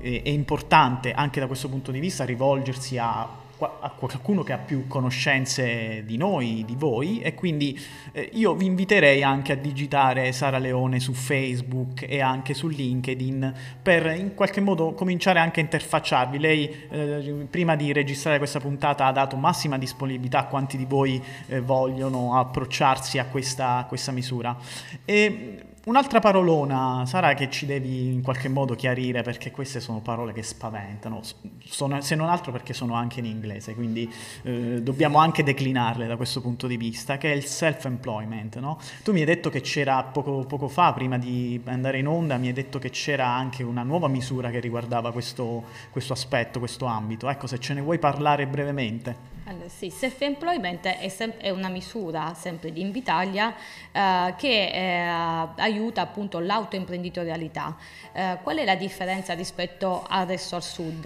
è 0.00 0.30
importante 0.30 1.12
anche 1.12 1.40
da 1.40 1.46
questo 1.46 1.68
punto 1.68 1.90
di 1.90 2.00
vista 2.00 2.24
rivolgersi 2.24 2.96
a 2.96 3.28
a 3.64 3.90
qualcuno 3.90 4.42
che 4.42 4.52
ha 4.52 4.58
più 4.58 4.86
conoscenze 4.86 6.04
di 6.04 6.16
noi, 6.16 6.64
di 6.66 6.74
voi 6.76 7.20
e 7.20 7.34
quindi 7.34 7.78
eh, 8.12 8.30
io 8.34 8.54
vi 8.54 8.66
inviterei 8.66 9.22
anche 9.22 9.52
a 9.52 9.56
digitare 9.56 10.32
Sara 10.32 10.58
Leone 10.58 11.00
su 11.00 11.12
Facebook 11.12 12.04
e 12.08 12.20
anche 12.20 12.54
su 12.54 12.68
LinkedIn 12.68 13.54
per 13.82 14.06
in 14.16 14.34
qualche 14.34 14.60
modo 14.60 14.92
cominciare 14.92 15.38
anche 15.38 15.60
a 15.60 15.62
interfacciarvi. 15.62 16.38
Lei 16.38 16.86
eh, 16.90 17.46
prima 17.50 17.76
di 17.76 17.92
registrare 17.92 18.38
questa 18.38 18.60
puntata 18.60 19.06
ha 19.06 19.12
dato 19.12 19.36
massima 19.36 19.78
disponibilità 19.78 20.40
a 20.40 20.46
quanti 20.46 20.76
di 20.76 20.84
voi 20.84 21.22
eh, 21.46 21.60
vogliono 21.60 22.38
approcciarsi 22.38 23.18
a 23.18 23.26
questa, 23.26 23.76
a 23.78 23.84
questa 23.84 24.12
misura. 24.12 24.56
E, 25.04 25.66
Un'altra 25.84 26.20
parolona, 26.20 27.02
Sara, 27.06 27.34
che 27.34 27.50
ci 27.50 27.66
devi 27.66 28.12
in 28.12 28.22
qualche 28.22 28.48
modo 28.48 28.76
chiarire 28.76 29.22
perché 29.22 29.50
queste 29.50 29.80
sono 29.80 29.98
parole 29.98 30.32
che 30.32 30.44
spaventano, 30.44 31.22
sono, 31.64 32.00
se 32.00 32.14
non 32.14 32.28
altro 32.28 32.52
perché 32.52 32.72
sono 32.72 32.94
anche 32.94 33.18
in 33.18 33.24
inglese, 33.24 33.74
quindi 33.74 34.08
eh, 34.42 34.80
dobbiamo 34.80 35.18
anche 35.18 35.42
declinarle 35.42 36.06
da 36.06 36.14
questo 36.14 36.40
punto 36.40 36.68
di 36.68 36.76
vista, 36.76 37.18
che 37.18 37.32
è 37.32 37.34
il 37.34 37.44
self-employment. 37.44 38.60
No? 38.60 38.78
Tu 39.02 39.10
mi 39.10 39.18
hai 39.20 39.26
detto 39.26 39.50
che 39.50 39.60
c'era 39.60 40.00
poco, 40.04 40.44
poco, 40.46 40.68
fa, 40.68 40.92
prima 40.92 41.18
di 41.18 41.60
andare 41.64 41.98
in 41.98 42.06
onda, 42.06 42.36
mi 42.36 42.46
hai 42.46 42.52
detto 42.52 42.78
che 42.78 42.90
c'era 42.90 43.26
anche 43.26 43.64
una 43.64 43.82
nuova 43.82 44.06
misura 44.06 44.50
che 44.50 44.60
riguardava 44.60 45.10
questo, 45.10 45.64
questo 45.90 46.12
aspetto, 46.12 46.60
questo 46.60 46.84
ambito. 46.84 47.28
Ecco, 47.28 47.48
se 47.48 47.58
ce 47.58 47.74
ne 47.74 47.80
vuoi 47.80 47.98
parlare 47.98 48.46
brevemente. 48.46 49.30
Allora, 49.44 49.68
sì, 49.68 49.90
self-employment 49.90 50.86
è, 50.86 51.08
sem- 51.08 51.36
è, 51.36 51.50
una 51.50 51.68
misura 51.68 52.32
sempre 52.34 52.72
di 52.72 52.80
Invitalia 52.80 53.52
eh, 53.90 54.34
che 54.36 54.68
eh, 54.68 55.62
aiuta 55.72 56.02
appunto 56.02 56.38
l'autoimprenditorialità. 56.38 57.76
Eh, 58.12 58.38
qual 58.42 58.58
è 58.58 58.64
la 58.64 58.74
differenza 58.74 59.34
rispetto 59.34 60.04
al 60.08 60.26
resto 60.26 60.56
al 60.56 60.62
sud? 60.62 61.04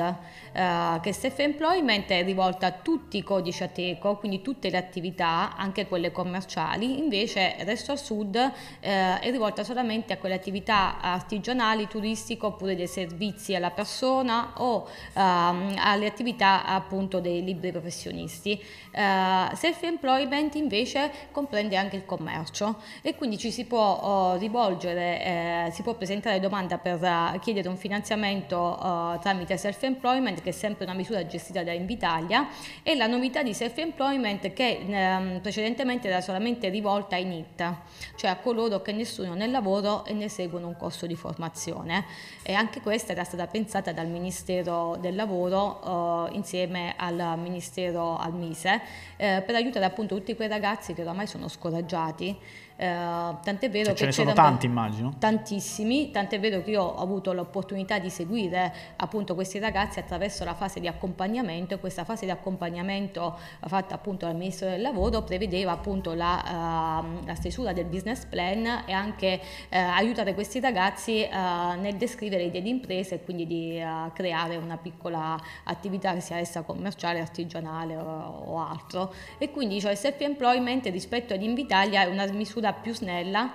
Eh, 0.52 1.00
che 1.00 1.12
self-employment 1.12 2.08
è 2.10 2.24
rivolta 2.24 2.66
a 2.66 2.72
tutti 2.72 3.18
i 3.18 3.22
codici 3.22 3.62
Ateco, 3.62 4.16
quindi 4.16 4.42
tutte 4.42 4.70
le 4.70 4.76
attività, 4.76 5.56
anche 5.56 5.86
quelle 5.86 6.10
commerciali, 6.12 6.98
invece 6.98 7.56
resto 7.60 7.92
al 7.92 7.98
sud 7.98 8.34
eh, 8.34 9.18
è 9.20 9.30
rivolta 9.30 9.64
solamente 9.64 10.12
a 10.12 10.18
quelle 10.18 10.34
attività 10.34 11.00
artigianali, 11.00 11.86
turistiche 11.86 12.46
oppure 12.46 12.74
dei 12.74 12.86
servizi 12.86 13.54
alla 13.54 13.70
persona 13.70 14.52
o 14.56 14.88
ehm, 15.12 15.74
alle 15.78 16.06
attività 16.06 16.64
appunto 16.64 17.20
dei 17.20 17.44
libri 17.44 17.70
professionisti. 17.70 18.60
Uh, 18.96 19.54
self-employment 19.54 20.54
invece 20.54 21.12
comprende 21.30 21.76
anche 21.76 21.96
il 21.96 22.06
commercio 22.06 22.80
e 23.02 23.14
quindi 23.14 23.36
ci 23.36 23.50
si 23.50 23.66
può 23.66 24.32
uh, 24.32 24.38
rivolgere, 24.38 24.55
eh, 24.64 25.70
si 25.72 25.82
può 25.82 25.94
presentare 25.94 26.40
domanda 26.40 26.78
per 26.78 27.00
uh, 27.00 27.38
chiedere 27.38 27.68
un 27.68 27.76
finanziamento 27.76 28.78
tramite 29.20 29.56
self-employment 29.56 30.42
che 30.42 30.50
è 30.50 30.52
sempre 30.52 30.84
una 30.84 30.94
misura 30.94 31.26
gestita 31.26 31.62
da 31.62 31.72
Invitalia 31.72 32.48
e 32.82 32.94
la 32.94 33.06
novità 33.06 33.42
di 33.42 33.52
self-employment 33.52 34.52
che 34.52 34.84
ehm, 34.86 35.40
precedentemente 35.40 36.08
era 36.08 36.20
solamente 36.20 36.68
rivolta 36.68 37.16
ai 37.16 37.24
NIT, 37.24 37.74
cioè 38.16 38.30
a 38.30 38.36
coloro 38.36 38.82
che 38.82 38.92
nessuno 38.92 39.34
nel 39.34 39.50
lavoro 39.50 40.04
e 40.04 40.12
ne 40.12 40.28
seguono 40.28 40.68
un 40.68 40.76
corso 40.76 41.06
di 41.06 41.14
formazione. 41.14 42.04
E 42.42 42.52
anche 42.54 42.80
questa 42.80 43.12
era 43.12 43.24
stata 43.24 43.46
pensata 43.46 43.92
dal 43.92 44.06
Ministero 44.06 44.96
del 45.00 45.14
Lavoro 45.14 46.28
insieme 46.32 46.94
al 46.96 47.38
Ministero 47.38 48.16
al 48.16 48.32
Mise 48.32 48.80
eh, 49.16 49.42
per 49.44 49.54
aiutare 49.54 49.84
appunto 49.84 50.16
tutti 50.16 50.34
quei 50.34 50.48
ragazzi 50.48 50.94
che 50.94 51.02
oramai 51.02 51.26
sono 51.26 51.48
scoraggiati 51.48 52.36
Uh, 52.78 53.38
tant'è 53.42 53.70
vero 53.70 53.88
che, 53.88 53.92
che 53.92 53.96
ce 53.96 54.04
ne 54.04 54.12
sono 54.12 54.32
tanti, 54.34 54.66
immagino. 54.66 55.14
Tantissimi, 55.18 56.10
tant'è 56.10 56.38
vero 56.38 56.62
che 56.62 56.72
io 56.72 56.82
ho 56.82 57.00
avuto 57.00 57.32
l'opportunità 57.32 57.98
di 57.98 58.10
seguire 58.10 58.70
appunto 58.96 59.34
questi 59.34 59.58
ragazzi 59.58 59.98
attraverso 59.98 60.44
la 60.44 60.52
fase 60.52 60.78
di 60.78 60.86
accompagnamento 60.86 61.72
e 61.72 61.78
questa 61.78 62.04
fase 62.04 62.26
di 62.26 62.30
accompagnamento 62.30 63.38
fatta 63.66 63.94
appunto 63.94 64.26
dal 64.26 64.36
Ministro 64.36 64.68
del 64.68 64.82
Lavoro 64.82 65.22
prevedeva 65.22 65.72
appunto 65.72 66.12
la, 66.12 67.02
uh, 67.02 67.24
la 67.24 67.34
stesura 67.34 67.72
del 67.72 67.86
business 67.86 68.26
plan 68.26 68.84
e 68.84 68.92
anche 68.92 69.40
uh, 69.40 69.76
aiutare 69.76 70.34
questi 70.34 70.60
ragazzi 70.60 71.26
nel 71.26 71.96
descrivere 71.96 72.42
idee 72.44 72.60
di 72.60 72.68
impresa 72.68 73.14
e 73.14 73.22
quindi 73.22 73.46
di 73.46 73.82
creare 74.12 74.56
una 74.56 74.76
piccola 74.76 75.40
attività 75.64 76.12
che 76.12 76.20
sia 76.20 76.36
essa 76.38 76.62
commerciale, 76.62 77.20
artigianale 77.20 77.96
o, 77.96 78.02
o 78.02 78.58
altro. 78.60 79.12
E 79.38 79.50
quindi 79.50 79.80
cioè, 79.80 79.94
self-employment 79.94 80.86
rispetto 80.86 81.32
ad 81.34 81.42
Invitalia 81.42 82.02
è 82.02 82.06
una 82.06 82.26
misura 82.26 82.65
struttura 82.66 82.72
più 82.72 82.94
snella, 82.94 83.50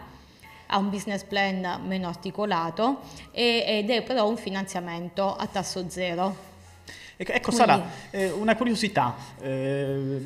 ha 0.68 0.78
un 0.78 0.90
business 0.90 1.24
plan 1.24 1.82
meno 1.86 2.08
articolato 2.08 3.02
ed 3.32 3.90
è 3.90 4.04
però 4.04 4.28
un 4.28 4.38
finanziamento 4.38 5.36
a 5.36 5.46
tasso 5.48 5.90
zero. 5.90 6.50
Ecco 7.18 7.52
Sara, 7.52 7.84
eh, 8.10 8.32
una 8.32 8.56
curiosità, 8.56 9.16
eh, 9.42 10.26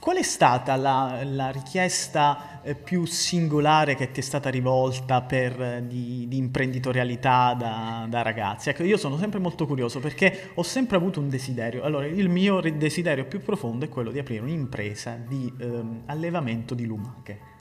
qual 0.00 0.16
è 0.16 0.22
stata 0.22 0.76
la, 0.76 1.20
la 1.24 1.50
richiesta 1.50 2.60
eh, 2.62 2.74
più 2.74 3.04
singolare 3.04 3.96
che 3.96 4.10
ti 4.12 4.20
è 4.20 4.22
stata 4.22 4.48
rivolta 4.48 5.20
per, 5.20 5.60
eh, 5.60 5.86
di, 5.86 6.26
di, 6.28 6.38
imprenditorialità 6.38 7.52
da, 7.52 8.06
da, 8.08 8.22
ragazzi? 8.22 8.70
Ecco, 8.70 8.82
io 8.82 8.96
sono 8.96 9.18
sempre 9.18 9.40
molto 9.40 9.66
curioso 9.66 10.00
perché 10.00 10.52
ho 10.54 10.62
sempre 10.62 10.96
avuto 10.96 11.20
un 11.20 11.28
desiderio. 11.28 11.82
Allora, 11.82 12.06
il 12.06 12.30
mio 12.30 12.60
desiderio 12.60 13.26
più 13.26 13.42
profondo 13.42 13.84
è 13.84 13.88
quello 13.90 14.10
di 14.10 14.18
aprire 14.18 14.40
un'impresa 14.40 15.18
di 15.28 15.52
ehm, 15.60 16.04
allevamento 16.06 16.74
di 16.74 16.86
lumache 16.86 17.51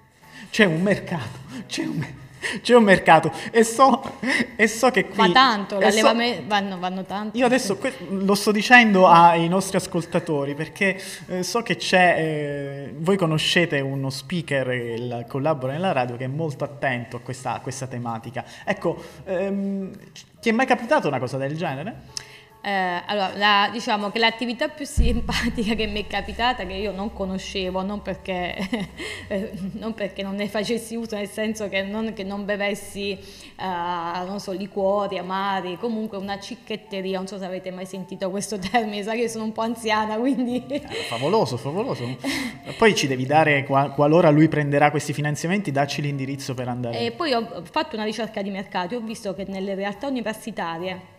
c'è 0.52 0.66
un 0.66 0.82
mercato, 0.82 1.40
c'è 1.66 1.86
un, 1.86 2.06
c'è 2.62 2.76
un 2.76 2.84
mercato 2.84 3.32
e 3.52 3.64
so, 3.64 4.18
e 4.56 4.68
so, 4.68 4.92
che 4.92 5.06
qui... 5.06 5.16
Ma 5.16 5.32
tanto, 5.32 5.80
l'allevamento 5.80 6.42
so, 6.42 6.48
vanno, 6.48 6.78
vanno 6.78 7.04
tanto. 7.06 7.38
Io 7.38 7.46
adesso 7.46 7.78
que- 7.78 7.96
lo 8.10 8.36
sto 8.36 8.52
dicendo 8.52 9.08
ai 9.08 9.48
nostri 9.48 9.78
ascoltatori 9.78 10.54
perché 10.54 11.02
eh, 11.28 11.42
so 11.44 11.62
che 11.62 11.78
c'è, 11.78 12.16
eh, 12.18 12.94
voi 12.98 13.16
conoscete 13.16 13.80
uno 13.80 14.10
speaker 14.10 14.68
che 14.68 15.26
collabora 15.28 15.72
nella 15.72 15.94
radio 15.94 16.18
che 16.18 16.26
è 16.26 16.28
molto 16.28 16.66
attento 16.66 17.18
a 17.18 17.20
questa, 17.22 17.56
a 17.56 17.60
questa 17.62 17.88
tematica. 17.88 18.44
Ecco, 18.66 19.02
ehm, 19.26 19.92
ti 20.42 20.50
è 20.50 20.52
mai 20.52 20.66
capitato 20.66 21.08
una 21.08 21.20
cosa 21.20 21.38
del 21.38 21.56
genere? 21.56 22.30
Eh, 22.64 23.02
allora, 23.08 23.36
la, 23.38 23.70
diciamo 23.72 24.12
che 24.12 24.20
l'attività 24.20 24.68
più 24.68 24.86
simpatica 24.86 25.74
che 25.74 25.88
mi 25.88 26.04
è 26.04 26.08
capitata, 26.08 26.64
che 26.64 26.74
io 26.74 26.92
non 26.92 27.12
conoscevo, 27.12 27.82
non 27.82 28.04
perché, 28.04 28.56
eh, 29.28 29.52
non, 29.74 29.96
perché 29.96 30.22
non 30.22 30.36
ne 30.36 30.48
facessi 30.48 30.96
uso, 30.96 31.16
nel 31.16 31.28
senso 31.28 31.70
che 31.70 31.82
non, 31.82 32.14
che 32.14 32.24
non 32.24 32.46
bevessi, 32.46 33.12
eh, 33.12 34.26
non 34.26 34.40
so, 34.40 34.52
liquori, 34.52 35.18
amari, 35.18 35.78
comunque 35.78 36.20
una 36.20 36.40
cicchetteria, 36.40 37.18
non 37.18 37.26
so 37.26 37.40
se 37.40 37.46
avete 37.46 37.72
mai 37.72 37.88
sentito 37.88 38.30
questo 38.30 38.60
termine, 38.60 39.02
sa 39.02 39.14
che 39.14 39.28
sono 39.28 39.46
un 39.46 39.54
po' 39.54 39.62
anziana, 39.62 40.18
quindi... 40.18 40.64
Eh, 40.68 40.82
favoloso, 41.10 41.58
favoloso. 41.58 42.06
Poi 42.78 42.94
ci 42.94 43.08
devi 43.08 43.26
dare, 43.26 43.66
qualora 43.66 44.30
lui 44.30 44.48
prenderà 44.48 44.92
questi 44.92 45.14
finanziamenti, 45.14 45.72
dacci 45.72 46.02
l'indirizzo 46.04 46.54
per 46.54 46.68
andare. 46.68 47.00
E 47.00 47.12
poi 47.12 47.34
ho 47.34 47.64
fatto 47.64 47.96
una 47.96 48.06
ricerca 48.06 48.44
di 48.44 48.52
mercato 48.52 48.96
ho 48.96 49.00
visto 49.00 49.34
che 49.34 49.46
nelle 49.48 49.74
realtà 49.74 50.08
universitarie 50.08 51.11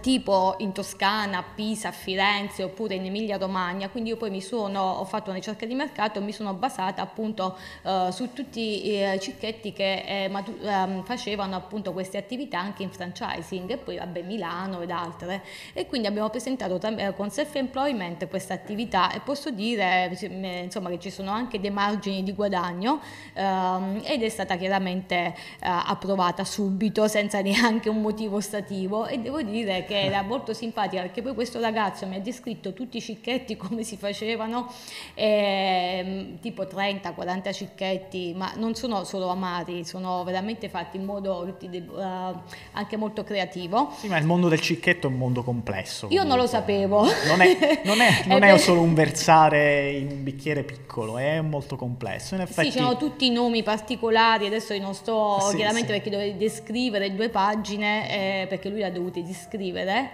tipo 0.00 0.54
in 0.58 0.72
Toscana, 0.72 1.42
Pisa, 1.42 1.90
Firenze 1.90 2.62
oppure 2.62 2.94
in 2.94 3.04
Emilia 3.04 3.36
Romagna, 3.36 3.88
quindi 3.88 4.10
io 4.10 4.16
poi 4.16 4.30
mi 4.30 4.40
sono, 4.40 4.80
ho 4.80 5.04
fatto 5.04 5.30
una 5.30 5.38
ricerca 5.38 5.66
di 5.66 5.74
mercato 5.74 6.18
e 6.18 6.22
mi 6.22 6.32
sono 6.32 6.54
basata 6.54 7.02
appunto 7.02 7.56
eh, 7.82 8.08
su 8.10 8.32
tutti 8.32 8.86
i 8.88 9.02
eh, 9.02 9.18
cicchetti 9.20 9.72
che 9.72 10.04
eh, 10.06 10.30
ehm, 10.62 11.04
facevano 11.04 11.56
appunto 11.56 11.92
queste 11.92 12.16
attività 12.16 12.58
anche 12.58 12.82
in 12.82 12.90
franchising 12.90 13.70
e 13.70 13.76
poi 13.76 13.98
vabbè 13.98 14.22
Milano 14.22 14.80
ed 14.80 14.90
altre. 14.90 15.42
E 15.72 15.86
quindi 15.86 16.06
abbiamo 16.06 16.30
presentato 16.30 16.78
tam- 16.78 17.14
con 17.14 17.30
self-employment 17.30 18.28
questa 18.28 18.54
attività. 18.54 19.12
E 19.12 19.20
posso 19.20 19.50
dire 19.50 20.16
insomma 20.62 20.88
che 20.90 20.98
ci 20.98 21.10
sono 21.10 21.30
anche 21.30 21.60
dei 21.60 21.70
margini 21.70 22.22
di 22.22 22.32
guadagno 22.32 23.00
ehm, 23.34 24.02
ed 24.04 24.22
è 24.22 24.28
stata 24.28 24.56
chiaramente 24.56 25.14
eh, 25.14 25.34
approvata 25.60 26.44
subito 26.44 27.06
senza 27.08 27.40
neanche 27.42 27.88
un 27.88 28.00
motivo 28.00 28.40
stativo 28.40 29.06
e 29.06 29.18
devo 29.18 29.42
dire 29.42 29.73
dire 29.74 29.84
che 29.84 30.00
era 30.00 30.22
molto 30.22 30.52
simpatica 30.52 31.02
perché 31.02 31.22
poi 31.22 31.34
questo 31.34 31.60
ragazzo 31.60 32.06
mi 32.06 32.16
ha 32.16 32.20
descritto 32.20 32.72
tutti 32.72 32.98
i 32.98 33.00
cicchetti 33.00 33.56
come 33.58 33.82
si 33.82 33.96
facevano, 33.96 34.70
eh, 35.14 36.36
tipo 36.40 36.64
30-40 36.64 37.52
cicchetti, 37.52 38.32
ma 38.36 38.52
non 38.56 38.74
sono 38.74 39.04
solo 39.04 39.28
amati, 39.28 39.84
sono 39.84 40.22
veramente 40.24 40.68
fatti 40.68 40.96
in 40.96 41.04
modo 41.04 41.56
uh, 41.60 42.38
anche 42.72 42.96
molto 42.96 43.24
creativo. 43.24 43.92
Sì, 43.96 44.08
ma 44.08 44.18
il 44.18 44.24
mondo 44.24 44.48
del 44.48 44.60
cicchetto 44.60 45.08
è 45.08 45.10
un 45.10 45.16
mondo 45.16 45.42
complesso. 45.42 46.08
Io 46.10 46.22
non 46.24 46.36
lo 46.36 46.46
sapevo. 46.46 47.04
Non 47.26 47.40
è, 47.40 47.80
non 47.84 48.00
è, 48.00 48.24
non 48.26 48.42
è 48.42 48.56
solo 48.58 48.80
un 48.80 48.94
versare 48.94 49.92
in 49.92 50.10
un 50.10 50.22
bicchiere 50.22 50.62
piccolo, 50.62 51.18
è 51.18 51.40
molto 51.40 51.76
complesso. 51.76 52.34
In 52.34 52.42
effetti... 52.42 52.70
Sì, 52.70 52.76
c'erano 52.76 52.96
tutti 52.96 53.26
i 53.26 53.30
nomi 53.30 53.62
particolari, 53.62 54.46
adesso 54.46 54.74
io 54.74 54.82
non 54.82 54.94
sto 54.94 55.38
sì, 55.40 55.56
chiaramente 55.56 55.88
sì. 55.88 55.94
perché 55.94 56.10
dovevo 56.10 56.36
descrivere 56.36 57.14
due 57.14 57.28
pagine, 57.28 58.42
eh, 58.42 58.46
perché 58.46 58.68
lui 58.68 58.80
l'ha 58.80 58.90
dovuto 58.90 59.20
descrivere. 59.20 59.63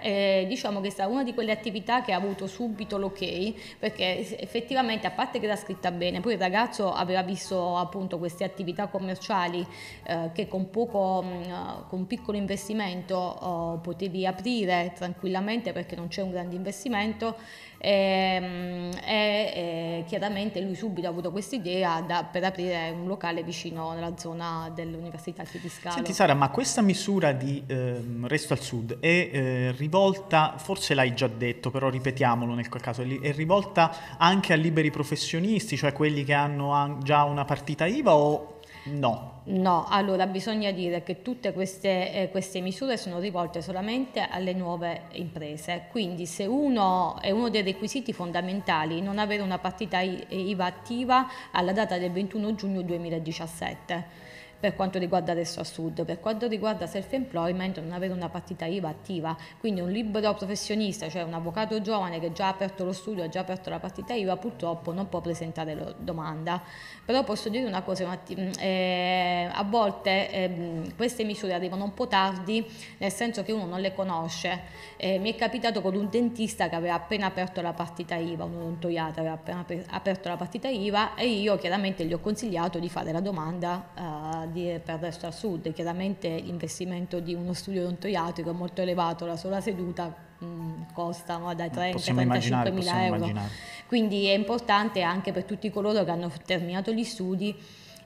Eh, 0.01 0.45
diciamo 0.49 0.81
che 0.81 0.89
è 0.89 0.91
stata 0.91 1.09
una 1.09 1.25
di 1.25 1.35
quelle 1.35 1.53
attività 1.53 2.03
che 2.03 2.13
ha 2.13 2.17
avuto 2.17 2.47
subito 2.47 2.99
l'ok, 2.99 3.79
perché 3.79 4.39
effettivamente 4.39 5.07
a 5.07 5.11
parte 5.11 5.39
che 5.39 5.47
era 5.47 5.57
scritta 5.57 5.91
bene, 5.91 6.21
poi 6.21 6.35
il 6.35 6.39
ragazzo 6.39 6.93
aveva 6.93 7.23
visto 7.23 7.77
appunto 7.77 8.19
queste 8.19 8.45
attività 8.45 8.87
commerciali 8.89 9.67
eh, 10.05 10.31
che 10.33 10.49
con 10.49 10.71
poco, 10.71 11.23
mh, 11.23 11.89
con 11.89 12.01
un 12.01 12.07
piccolo 12.07 12.37
investimento 12.37 13.17
oh, 13.17 13.79
potevi 13.79 14.27
aprire 14.27 14.93
tranquillamente 14.95 15.73
perché 15.73 15.97
non 15.97 16.09
c'è 16.09 16.23
un 16.23 16.31
grande 16.31 16.55
investimento 16.55 17.37
e, 17.81 17.91
ehm, 17.91 18.91
e, 19.03 19.53
e 19.55 20.05
chiaramente 20.07 20.61
lui 20.61 20.75
subito 20.75 21.07
ha 21.07 21.11
avuto 21.11 21.31
questa 21.31 21.57
idea 21.57 22.03
per 22.31 22.45
aprire 22.45 22.91
un 22.91 23.07
locale 23.07 23.43
vicino 23.43 23.93
nella 23.93 24.17
zona 24.19 24.71
dell'Università 24.75 25.43
Archiviscale. 25.43 25.95
Senti 25.95 26.13
Sara, 26.13 26.35
ma 26.35 26.51
questa 26.51 26.83
misura 26.83 27.33
di 27.33 27.63
eh, 27.67 28.03
Resto 28.23 28.53
al 28.53 28.61
Sud 28.61 28.99
è 29.01 29.07
eh, 29.33 29.73
rivolta, 29.77 30.55
forse 30.59 30.95
l'hai 30.95 31.15
già 31.15 31.27
detto, 31.27 31.71
però 31.71 31.89
ripetiamolo 31.89 32.55
nel 32.55 32.69
caso, 32.69 33.03
è 33.03 33.33
rivolta 33.33 34.17
anche 34.19 34.53
a 34.53 34.57
liberi 34.57 34.91
professionisti, 34.91 35.77
cioè 35.77 35.93
quelli 35.93 36.25
che 36.25 36.35
hanno 36.35 36.99
già 37.03 37.25
una 37.25 37.45
partita 37.45 37.87
IVA 37.87 38.15
o 38.15 38.60
No. 38.85 39.43
No, 39.45 39.87
allora 39.89 40.27
bisogna 40.27 40.71
dire 40.71 41.03
che 41.03 41.23
tutte 41.23 41.53
queste, 41.53 42.13
eh, 42.13 42.31
queste, 42.31 42.61
misure 42.61 42.97
sono 42.97 43.19
rivolte 43.19 43.63
solamente 43.63 44.21
alle 44.21 44.53
nuove 44.53 45.03
imprese, 45.13 45.87
quindi 45.91 46.27
se 46.27 46.45
uno 46.47 47.21
è 47.21 47.31
uno 47.31 47.49
dei 47.49 47.63
requisiti 47.63 48.13
fondamentali 48.13 49.01
non 49.01 49.19
avere 49.19 49.43
una 49.43 49.59
partita 49.59 50.01
IVA 50.01 50.65
attiva 50.65 51.27
alla 51.51 51.73
data 51.73 51.99
del 51.99 52.13
21 52.13 52.55
giugno 52.55 52.83
2017 52.83 54.29
per 54.61 54.77
quanto 54.77 54.99
riguarda 54.99 55.33
adesso 55.33 55.59
a 55.61 55.65
sud. 55.65 56.05
Per 56.05 56.21
quanto 56.21 56.47
riguarda 56.47 56.87
self-employment 56.87 57.81
non 57.81 57.93
avere 57.93 58.13
una 58.13 58.29
partita 58.29 58.67
IVA 58.67 58.91
attiva, 58.91 59.37
quindi 59.59 59.81
un 59.81 59.91
libero 59.91 60.35
professionista, 60.35 61.09
cioè 61.09 61.23
un 61.23 61.33
avvocato 61.33 61.81
giovane 61.81 62.21
che 62.21 62.33
già 62.33 62.47
ha 62.47 62.51
aperto 62.51 62.85
lo 62.85 62.93
studio, 62.93 63.25
ha 63.25 63.29
già 63.29 63.41
aperto 63.41 63.71
la 63.71 63.79
partita 63.79 64.13
IVA, 64.13 64.37
purtroppo 64.37 64.93
non 64.93 65.09
può 65.09 65.23
presentare 65.23 65.75
la 65.75 65.95
domanda. 65.97 66.63
Però 67.05 67.25
posso 67.25 67.49
dire 67.49 67.67
una 67.67 67.83
cosa, 67.83 68.21
eh, 68.27 69.49
a 69.51 69.65
volte 69.65 70.31
eh, 70.31 70.83
queste 70.95 71.25
misure 71.25 71.55
arrivano 71.55 71.85
un 71.85 71.95
po' 71.95 72.07
tardi, 72.07 72.65
nel 72.99 73.11
senso 73.11 73.43
che 73.43 73.53
uno 73.53 73.65
non 73.65 73.81
le 73.81 73.95
conosce. 73.95 74.89
Eh, 74.97 75.19
mi 75.19 75.33
è 75.33 75.37
capitato 75.37 75.81
con 75.81 75.95
un 75.95 76.09
dentista 76.11 76.69
che 76.69 76.75
aveva 76.75 76.95
appena 76.95 77.27
aperto 77.27 77.63
la 77.63 77.73
partita 77.73 78.17
IVA, 78.17 78.45
un 78.45 78.57
odontoiatra 78.57 79.23
aveva 79.23 79.35
appena 79.35 79.65
aperto 79.89 80.29
la 80.29 80.37
partita 80.37 80.69
IVA 80.69 81.15
e 81.15 81.29
io 81.29 81.57
chiaramente 81.57 82.05
gli 82.05 82.13
ho 82.13 82.21
consigliato 82.21 82.79
di 82.79 82.91
fare 82.91 83.11
la 83.13 83.21
domanda 83.21 84.49
eh, 84.51 84.75
di, 84.75 84.81
per 84.85 85.01
resto 85.01 85.27
al 85.27 85.35
sud. 85.35 85.73
Chiaramente 85.73 86.29
l'investimento 86.29 87.21
di 87.21 87.35
uno 87.35 87.53
studio 87.53 87.83
odontoiatrico 87.83 88.51
è 88.51 88.53
molto 88.53 88.83
elevato, 88.83 89.27
la 89.27 89.37
sola 89.37 89.61
seduta 89.61 90.15
mh, 90.39 90.45
mm, 90.45 90.83
costa 90.93 91.37
no, 91.37 91.55
dai 91.55 91.69
30-35 91.69 92.73
mila 92.73 93.05
euro. 93.05 93.17
Immaginare. 93.17 93.49
Quindi 93.87 94.27
è 94.27 94.35
importante 94.35 95.03
anche 95.03 95.33
per 95.33 95.45
tutti 95.45 95.71
coloro 95.71 96.05
che 96.05 96.11
hanno 96.11 96.31
terminato 96.45 96.93
gli 96.93 97.05
studi 97.05 97.57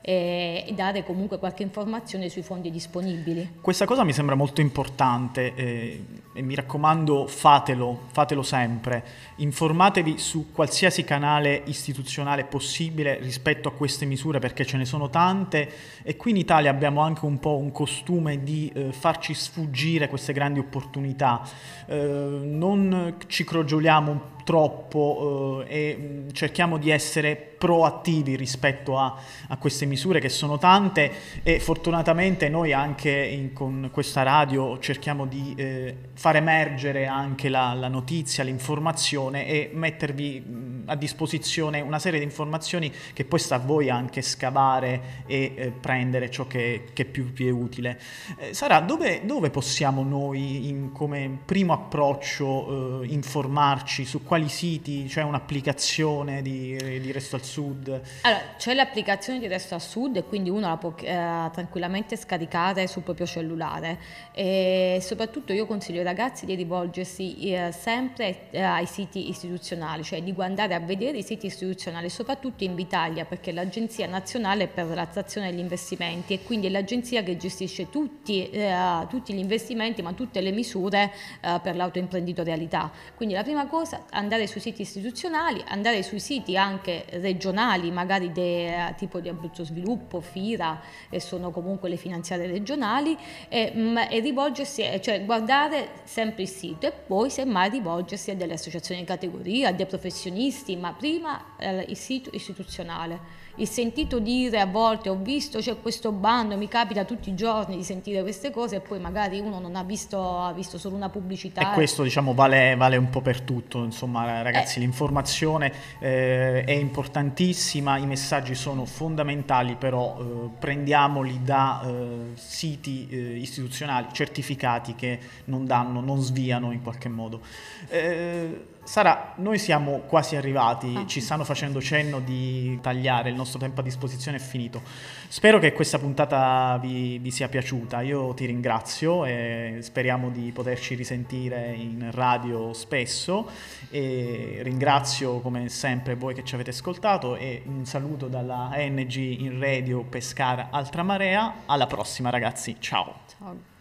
e 0.07 0.71
dare 0.77 1.03
comunque 1.03 1.39
qualche 1.39 1.63
informazione 1.63 2.29
sui 2.29 2.43
fondi 2.43 2.71
disponibili. 2.71 3.55
Questa 3.63 3.87
cosa 3.87 4.05
mi 4.05 4.13
sembra 4.13 4.35
molto 4.35 4.61
importante 4.61 5.55
eh, 5.55 6.05
e 6.35 6.43
mi 6.43 6.55
raccomando 6.55 7.27
fatelo, 7.27 8.01
fatelo 8.13 8.43
sempre, 8.43 9.03
informatevi 9.37 10.19
su 10.19 10.53
qualsiasi 10.53 11.05
canale 11.05 11.63
istituzionale 11.65 12.45
possibile 12.45 13.19
rispetto 13.19 13.69
a 13.69 13.73
queste 13.73 14.05
misure 14.05 14.41
perché 14.41 14.67
ce 14.67 14.77
ne 14.77 14.85
sono 14.85 15.09
tante 15.09 15.71
e 16.03 16.17
qui 16.17 16.33
in 16.33 16.37
Italia 16.37 16.71
abbiamo 16.71 17.01
anche 17.01 17.25
un 17.25 17.39
po' 17.39 17.57
un 17.57 17.73
costume 17.73 18.43
di 18.43 18.71
eh, 18.75 18.93
farci 18.93 19.33
sfuggire 19.33 20.09
queste 20.09 20.35
grandi 20.35 20.59
opportunità, 20.59 21.41
eh, 21.87 22.41
non 22.43 23.17
ci 23.27 23.43
crogioliamo 23.43 24.34
troppo 24.45 25.65
eh, 25.67 25.75
e 25.75 25.97
mm, 25.99 26.29
cerchiamo 26.33 26.79
di 26.79 26.91
essere 26.91 27.35
proattivi 27.35 28.37
rispetto 28.37 28.99
a, 28.99 29.17
a, 29.49 29.57
queste 29.57 29.87
misure 29.87 30.21
che 30.21 30.29
sono 30.29 30.59
tante 30.59 31.11
e 31.43 31.59
fortunatamente 31.59 32.49
noi 32.49 32.73
anche 32.73 33.11
in, 33.11 33.53
con 33.53 33.89
questa 33.91 34.23
radio 34.23 34.79
cerchiamo 34.79 35.27
di 35.27 35.55
eh, 35.57 35.97
far 36.13 36.37
emergere 36.37 37.07
anche 37.07 37.49
la, 37.49 37.73
la, 37.73 37.89
notizia, 37.89 38.45
l'informazione 38.45 39.47
e 39.47 39.71
mettervi 39.73 40.45
mm, 40.47 40.74
a 40.87 40.95
disposizione 40.97 41.81
una 41.81 41.99
serie 41.99 42.19
di 42.19 42.25
informazioni 42.25 42.93
che 43.13 43.25
poi 43.25 43.39
sta 43.39 43.57
a 43.57 43.59
voi 43.59 43.91
anche 43.91 44.23
scavare 44.23 45.23
e 45.27 45.53
eh, 45.55 45.71
prendere 45.71 46.31
ciò 46.31 46.47
che, 46.47 46.89
che 46.93 47.05
più 47.05 47.25
vi 47.25 47.47
è 47.47 47.51
utile. 47.51 48.01
Eh, 48.39 48.55
Sara, 48.55 48.81
dove, 48.81 49.25
dove 49.25 49.51
possiamo 49.51 50.03
noi 50.03 50.69
in, 50.69 50.93
come 50.93 51.39
primo 51.45 51.73
approccio 51.73 53.03
eh, 53.03 53.07
informarci 53.07 54.05
su 54.05 54.23
quali 54.23 54.49
siti, 54.49 55.05
c'è 55.09 55.23
un'applicazione 55.23 56.43
di, 56.43 56.77
di 57.01 57.13
Resto 57.13 57.37
al 57.37 57.43
Sud? 57.43 58.01
Allora, 58.23 58.43
c'è 58.57 58.75
l'applicazione 58.75 59.39
di 59.39 59.47
Resto 59.47 59.75
al 59.75 59.83
Sud 59.83 60.17
e 60.17 60.25
quindi 60.25 60.51
uno 60.51 60.69
la 60.69 60.77
può 60.77 60.95
eh, 60.99 61.51
tranquillamente 61.53 62.17
scaricare 62.17 62.87
sul 62.87 63.03
proprio 63.03 63.27
cellulare 63.27 63.99
e 64.33 64.99
soprattutto 65.01 65.53
io 65.53 65.67
consiglio 65.67 65.99
ai 65.99 66.05
ragazzi 66.05 66.47
di 66.47 66.55
rivolgersi 66.55 67.53
eh, 67.53 67.73
sempre 67.73 68.51
eh, 68.51 68.61
ai 68.61 68.87
siti 68.87 69.29
istituzionali, 69.29 70.03
cioè 70.03 70.23
di 70.23 70.33
andare 70.75 70.77
a 70.77 70.81
vedere 70.81 71.19
i 71.19 71.23
siti 71.23 71.47
istituzionali, 71.47 72.09
soprattutto 72.09 72.65
in 72.65 72.75
Vitalia 72.75 73.25
perché 73.25 73.51
è 73.51 73.53
l'Agenzia 73.53 74.07
Nazionale 74.07 74.67
per 74.67 74.87
l'attrazione 74.87 75.51
degli 75.51 75.61
investimenti 75.61 76.35
e 76.35 76.43
quindi 76.43 76.67
è 76.67 76.71
l'agenzia 76.71 77.23
che 77.23 77.37
gestisce 77.37 77.91
tutti, 77.91 78.51
eh, 78.51 79.07
tutti 79.09 79.33
gli 79.33 79.39
investimenti 79.39 80.03
ma 80.03 80.13
tutte 80.13 80.41
le 80.41 80.51
misure 80.51 81.13
eh, 81.41 81.61
per 81.63 81.77
l'autoimprenditorialità. 81.77 82.91
Quindi 83.15 83.35
la 83.35 83.43
prima 83.43 83.67
cosa 83.67 84.05
andare 84.11 84.47
sui 84.47 84.61
siti 84.61 84.83
istituzionali, 84.83 85.63
andare 85.69 86.03
sui 86.03 86.21
siti 86.21 86.57
anche 86.57 87.05
regionali, 87.11 87.91
magari 87.91 88.33
de, 88.33 88.95
tipo 88.97 89.21
di 89.21 89.29
Abruzzo 89.29 89.65
Sviluppo, 89.65 90.21
FIRA, 90.21 90.81
e 91.11 91.21
sono 91.21 91.51
comunque 91.51 91.89
le 91.89 91.97
finanziarie 91.97 92.47
regionali, 92.47 93.17
e, 93.49 93.73
mm, 93.75 93.97
e 94.11 94.21
rivolgersi, 94.21 94.83
cioè 95.01 95.25
guardare 95.25 95.89
sempre 96.05 96.43
il 96.43 96.49
sito 96.49 96.87
e 96.87 96.93
poi 96.93 97.31
semmai 97.31 97.71
rivolgersi 97.71 98.31
a 98.31 98.35
delle 98.35 98.55
associazioni 98.55 99.01
di 99.01 99.07
categoria, 99.07 99.69
a 99.69 99.73
dei 99.73 99.87
professionisti, 99.87 100.64
ma 100.77 100.93
prima 100.93 101.57
eh, 101.59 101.85
il 101.89 101.97
sito 101.97 102.31
istituzionale 102.33 103.43
il 103.57 103.69
sentito 103.69 104.19
dire 104.19 104.59
a 104.59 104.67
volte 104.67 105.09
ho 105.09 105.15
visto 105.15 105.61
c'è 105.61 105.81
questo 105.81 106.11
bando, 106.11 106.57
mi 106.57 106.67
capita 106.67 107.05
tutti 107.05 107.29
i 107.29 107.35
giorni 107.35 107.77
di 107.77 107.85
sentire 107.85 108.23
queste 108.23 108.51
cose 108.51 108.77
e 108.77 108.81
poi 108.81 108.99
magari 108.99 109.39
uno 109.39 109.61
non 109.61 109.77
ha 109.77 109.85
visto, 109.85 110.41
ha 110.41 110.53
visto 110.53 110.77
solo 110.77 110.97
una 110.97 111.09
pubblicità. 111.09 111.71
E 111.71 111.75
questo 111.75 112.03
diciamo 112.03 112.35
vale, 112.35 112.75
vale 112.75 112.97
un 112.97 113.11
po' 113.11 113.21
per 113.21 113.43
tutto, 113.43 113.85
insomma 113.85 114.43
ragazzi 114.43 114.79
eh. 114.79 114.81
l'informazione 114.81 115.73
eh, 116.01 116.65
è 116.65 116.73
importantissima, 116.73 117.97
i 117.97 118.07
messaggi 118.07 118.57
sono 118.57 118.85
fondamentali 118.87 119.77
però 119.77 120.19
eh, 120.19 120.49
prendiamoli 120.59 121.41
da 121.43 121.81
eh, 121.87 122.33
siti 122.35 123.07
eh, 123.09 123.17
istituzionali 123.37 124.09
certificati 124.11 124.97
che 124.97 125.21
non 125.45 125.65
danno, 125.65 126.01
non 126.01 126.21
sviano 126.21 126.73
in 126.73 126.83
qualche 126.83 127.09
modo. 127.09 127.41
Eh, 127.89 128.73
Sara, 128.85 129.33
noi 129.37 129.59
siamo 129.59 130.01
quasi 130.01 130.37
arrivati, 130.37 130.93
ah. 130.95 131.07
ci 131.07 131.23
stanno 131.23 131.43
facendo 131.45 131.81
cenno 131.81 132.21
di 132.21 132.79
tagliare, 132.83 133.31
il 133.31 133.35
nostro 133.35 133.59
tempo 133.59 133.81
a 133.81 133.83
disposizione 133.83 134.37
è 134.37 134.41
finito. 134.41 134.83
Spero 135.29 135.59
che 135.59 135.73
questa 135.73 135.99
puntata 135.99 136.79
vi, 136.81 137.19
vi 137.19 137.31
sia 137.31 137.49
piaciuta, 137.49 138.03
io 138.03 138.35
ti 138.35 138.45
ringrazio 138.45 139.25
e 139.25 139.79
speriamo 139.81 140.29
di 140.29 140.53
poterci 140.53 140.95
risentire 140.95 141.73
in 141.73 142.11
radio 142.13 142.75
spesso 142.75 143.49
e 143.91 144.61
ringrazio 144.63 145.41
come 145.41 145.71
sempre 145.71 146.15
voi 146.15 146.35
che 146.35 146.45
ci 146.45 146.55
avete 146.55 146.71
ascoltato 146.71 147.37
e 147.37 147.63
un 147.65 147.87
saluto 147.87 148.29
dalla 148.29 148.71
ENG 148.75 149.15
in 149.15 149.59
radio 149.59 150.03
Pescara 150.03 150.69
Altra 150.71 151.03
Marea. 151.03 151.55
Alla 151.65 151.87
prossima 151.87 152.29
ragazzi, 152.29 152.77
ciao. 152.79 153.21
Ciao. 153.39 153.74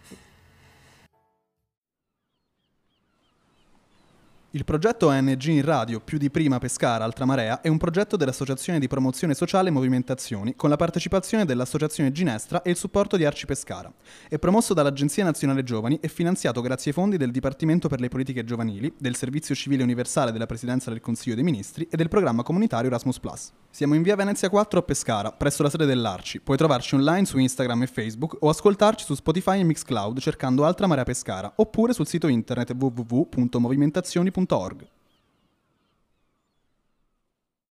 Il 4.56 4.66
progetto 4.66 5.08
ONG 5.08 5.46
in 5.46 5.64
radio 5.64 6.00
Più 6.00 6.20
di 6.20 6.30
prima 6.30 6.60
Pescara 6.60 7.04
Altra 7.04 7.26
Marea 7.26 7.62
è 7.62 7.70
un 7.70 7.80
progetto 7.80 8.18
dell'Associazione 8.18 8.78
di 8.78 8.88
Promozione 8.88 9.34
Sociale 9.34 9.72
Movimentazioni 9.72 10.56
con 10.56 10.70
la 10.70 10.76
partecipazione 10.76 11.44
dell'Associazione 11.44 12.12
Ginestra 12.12 12.62
e 12.62 12.70
il 12.70 12.76
supporto 12.76 13.18
di 13.18 13.26
Arci 13.26 13.48
Pescara. 13.48 13.92
È 14.30 14.38
promosso 14.38 14.76
dall'Agenzia 14.76 15.24
Nazionale 15.24 15.64
Giovani 15.64 15.98
e 16.00 16.08
finanziato 16.08 16.62
grazie 16.62 16.92
ai 16.92 16.98
fondi 16.98 17.18
del 17.18 17.32
Dipartimento 17.32 17.88
per 17.88 18.00
le 18.00 18.10
Politiche 18.10 18.44
Giovanili, 18.44 18.94
del 18.96 19.16
Servizio 19.16 19.56
Civile 19.56 19.82
Universale 19.82 20.32
della 20.32 20.46
Presidenza 20.46 20.92
del 20.92 21.02
Consiglio 21.02 21.34
dei 21.34 21.44
Ministri 21.44 21.88
e 21.90 21.98
del 21.98 22.10
programma 22.10 22.44
comunitario 22.44 22.92
Erasmus+. 22.92 23.20
Siamo 23.72 23.96
in 23.96 24.04
via 24.04 24.16
Venezia 24.16 24.52
4 24.52 24.78
a 24.78 24.84
Pescara, 24.84 25.32
presso 25.32 25.64
la 25.64 25.72
sede 25.72 25.88
dell'Arci. 25.88 26.42
Puoi 26.42 26.58
trovarci 26.58 26.94
online 26.94 27.26
su 27.26 27.40
Instagram 27.40 27.82
e 27.82 27.88
Facebook 27.88 28.38
o 28.42 28.50
ascoltarci 28.50 29.04
su 29.04 29.16
Spotify 29.16 29.62
e 29.62 29.64
Mixcloud 29.64 30.20
cercando 30.20 30.64
Altra 30.64 30.86
Marea 30.86 31.06
Pescara 31.06 31.52
oppure 31.56 31.94
sul 31.94 32.06
sito 32.06 32.28
internet 32.28 32.70
www.radiocomunitaria.org. 34.48 35.03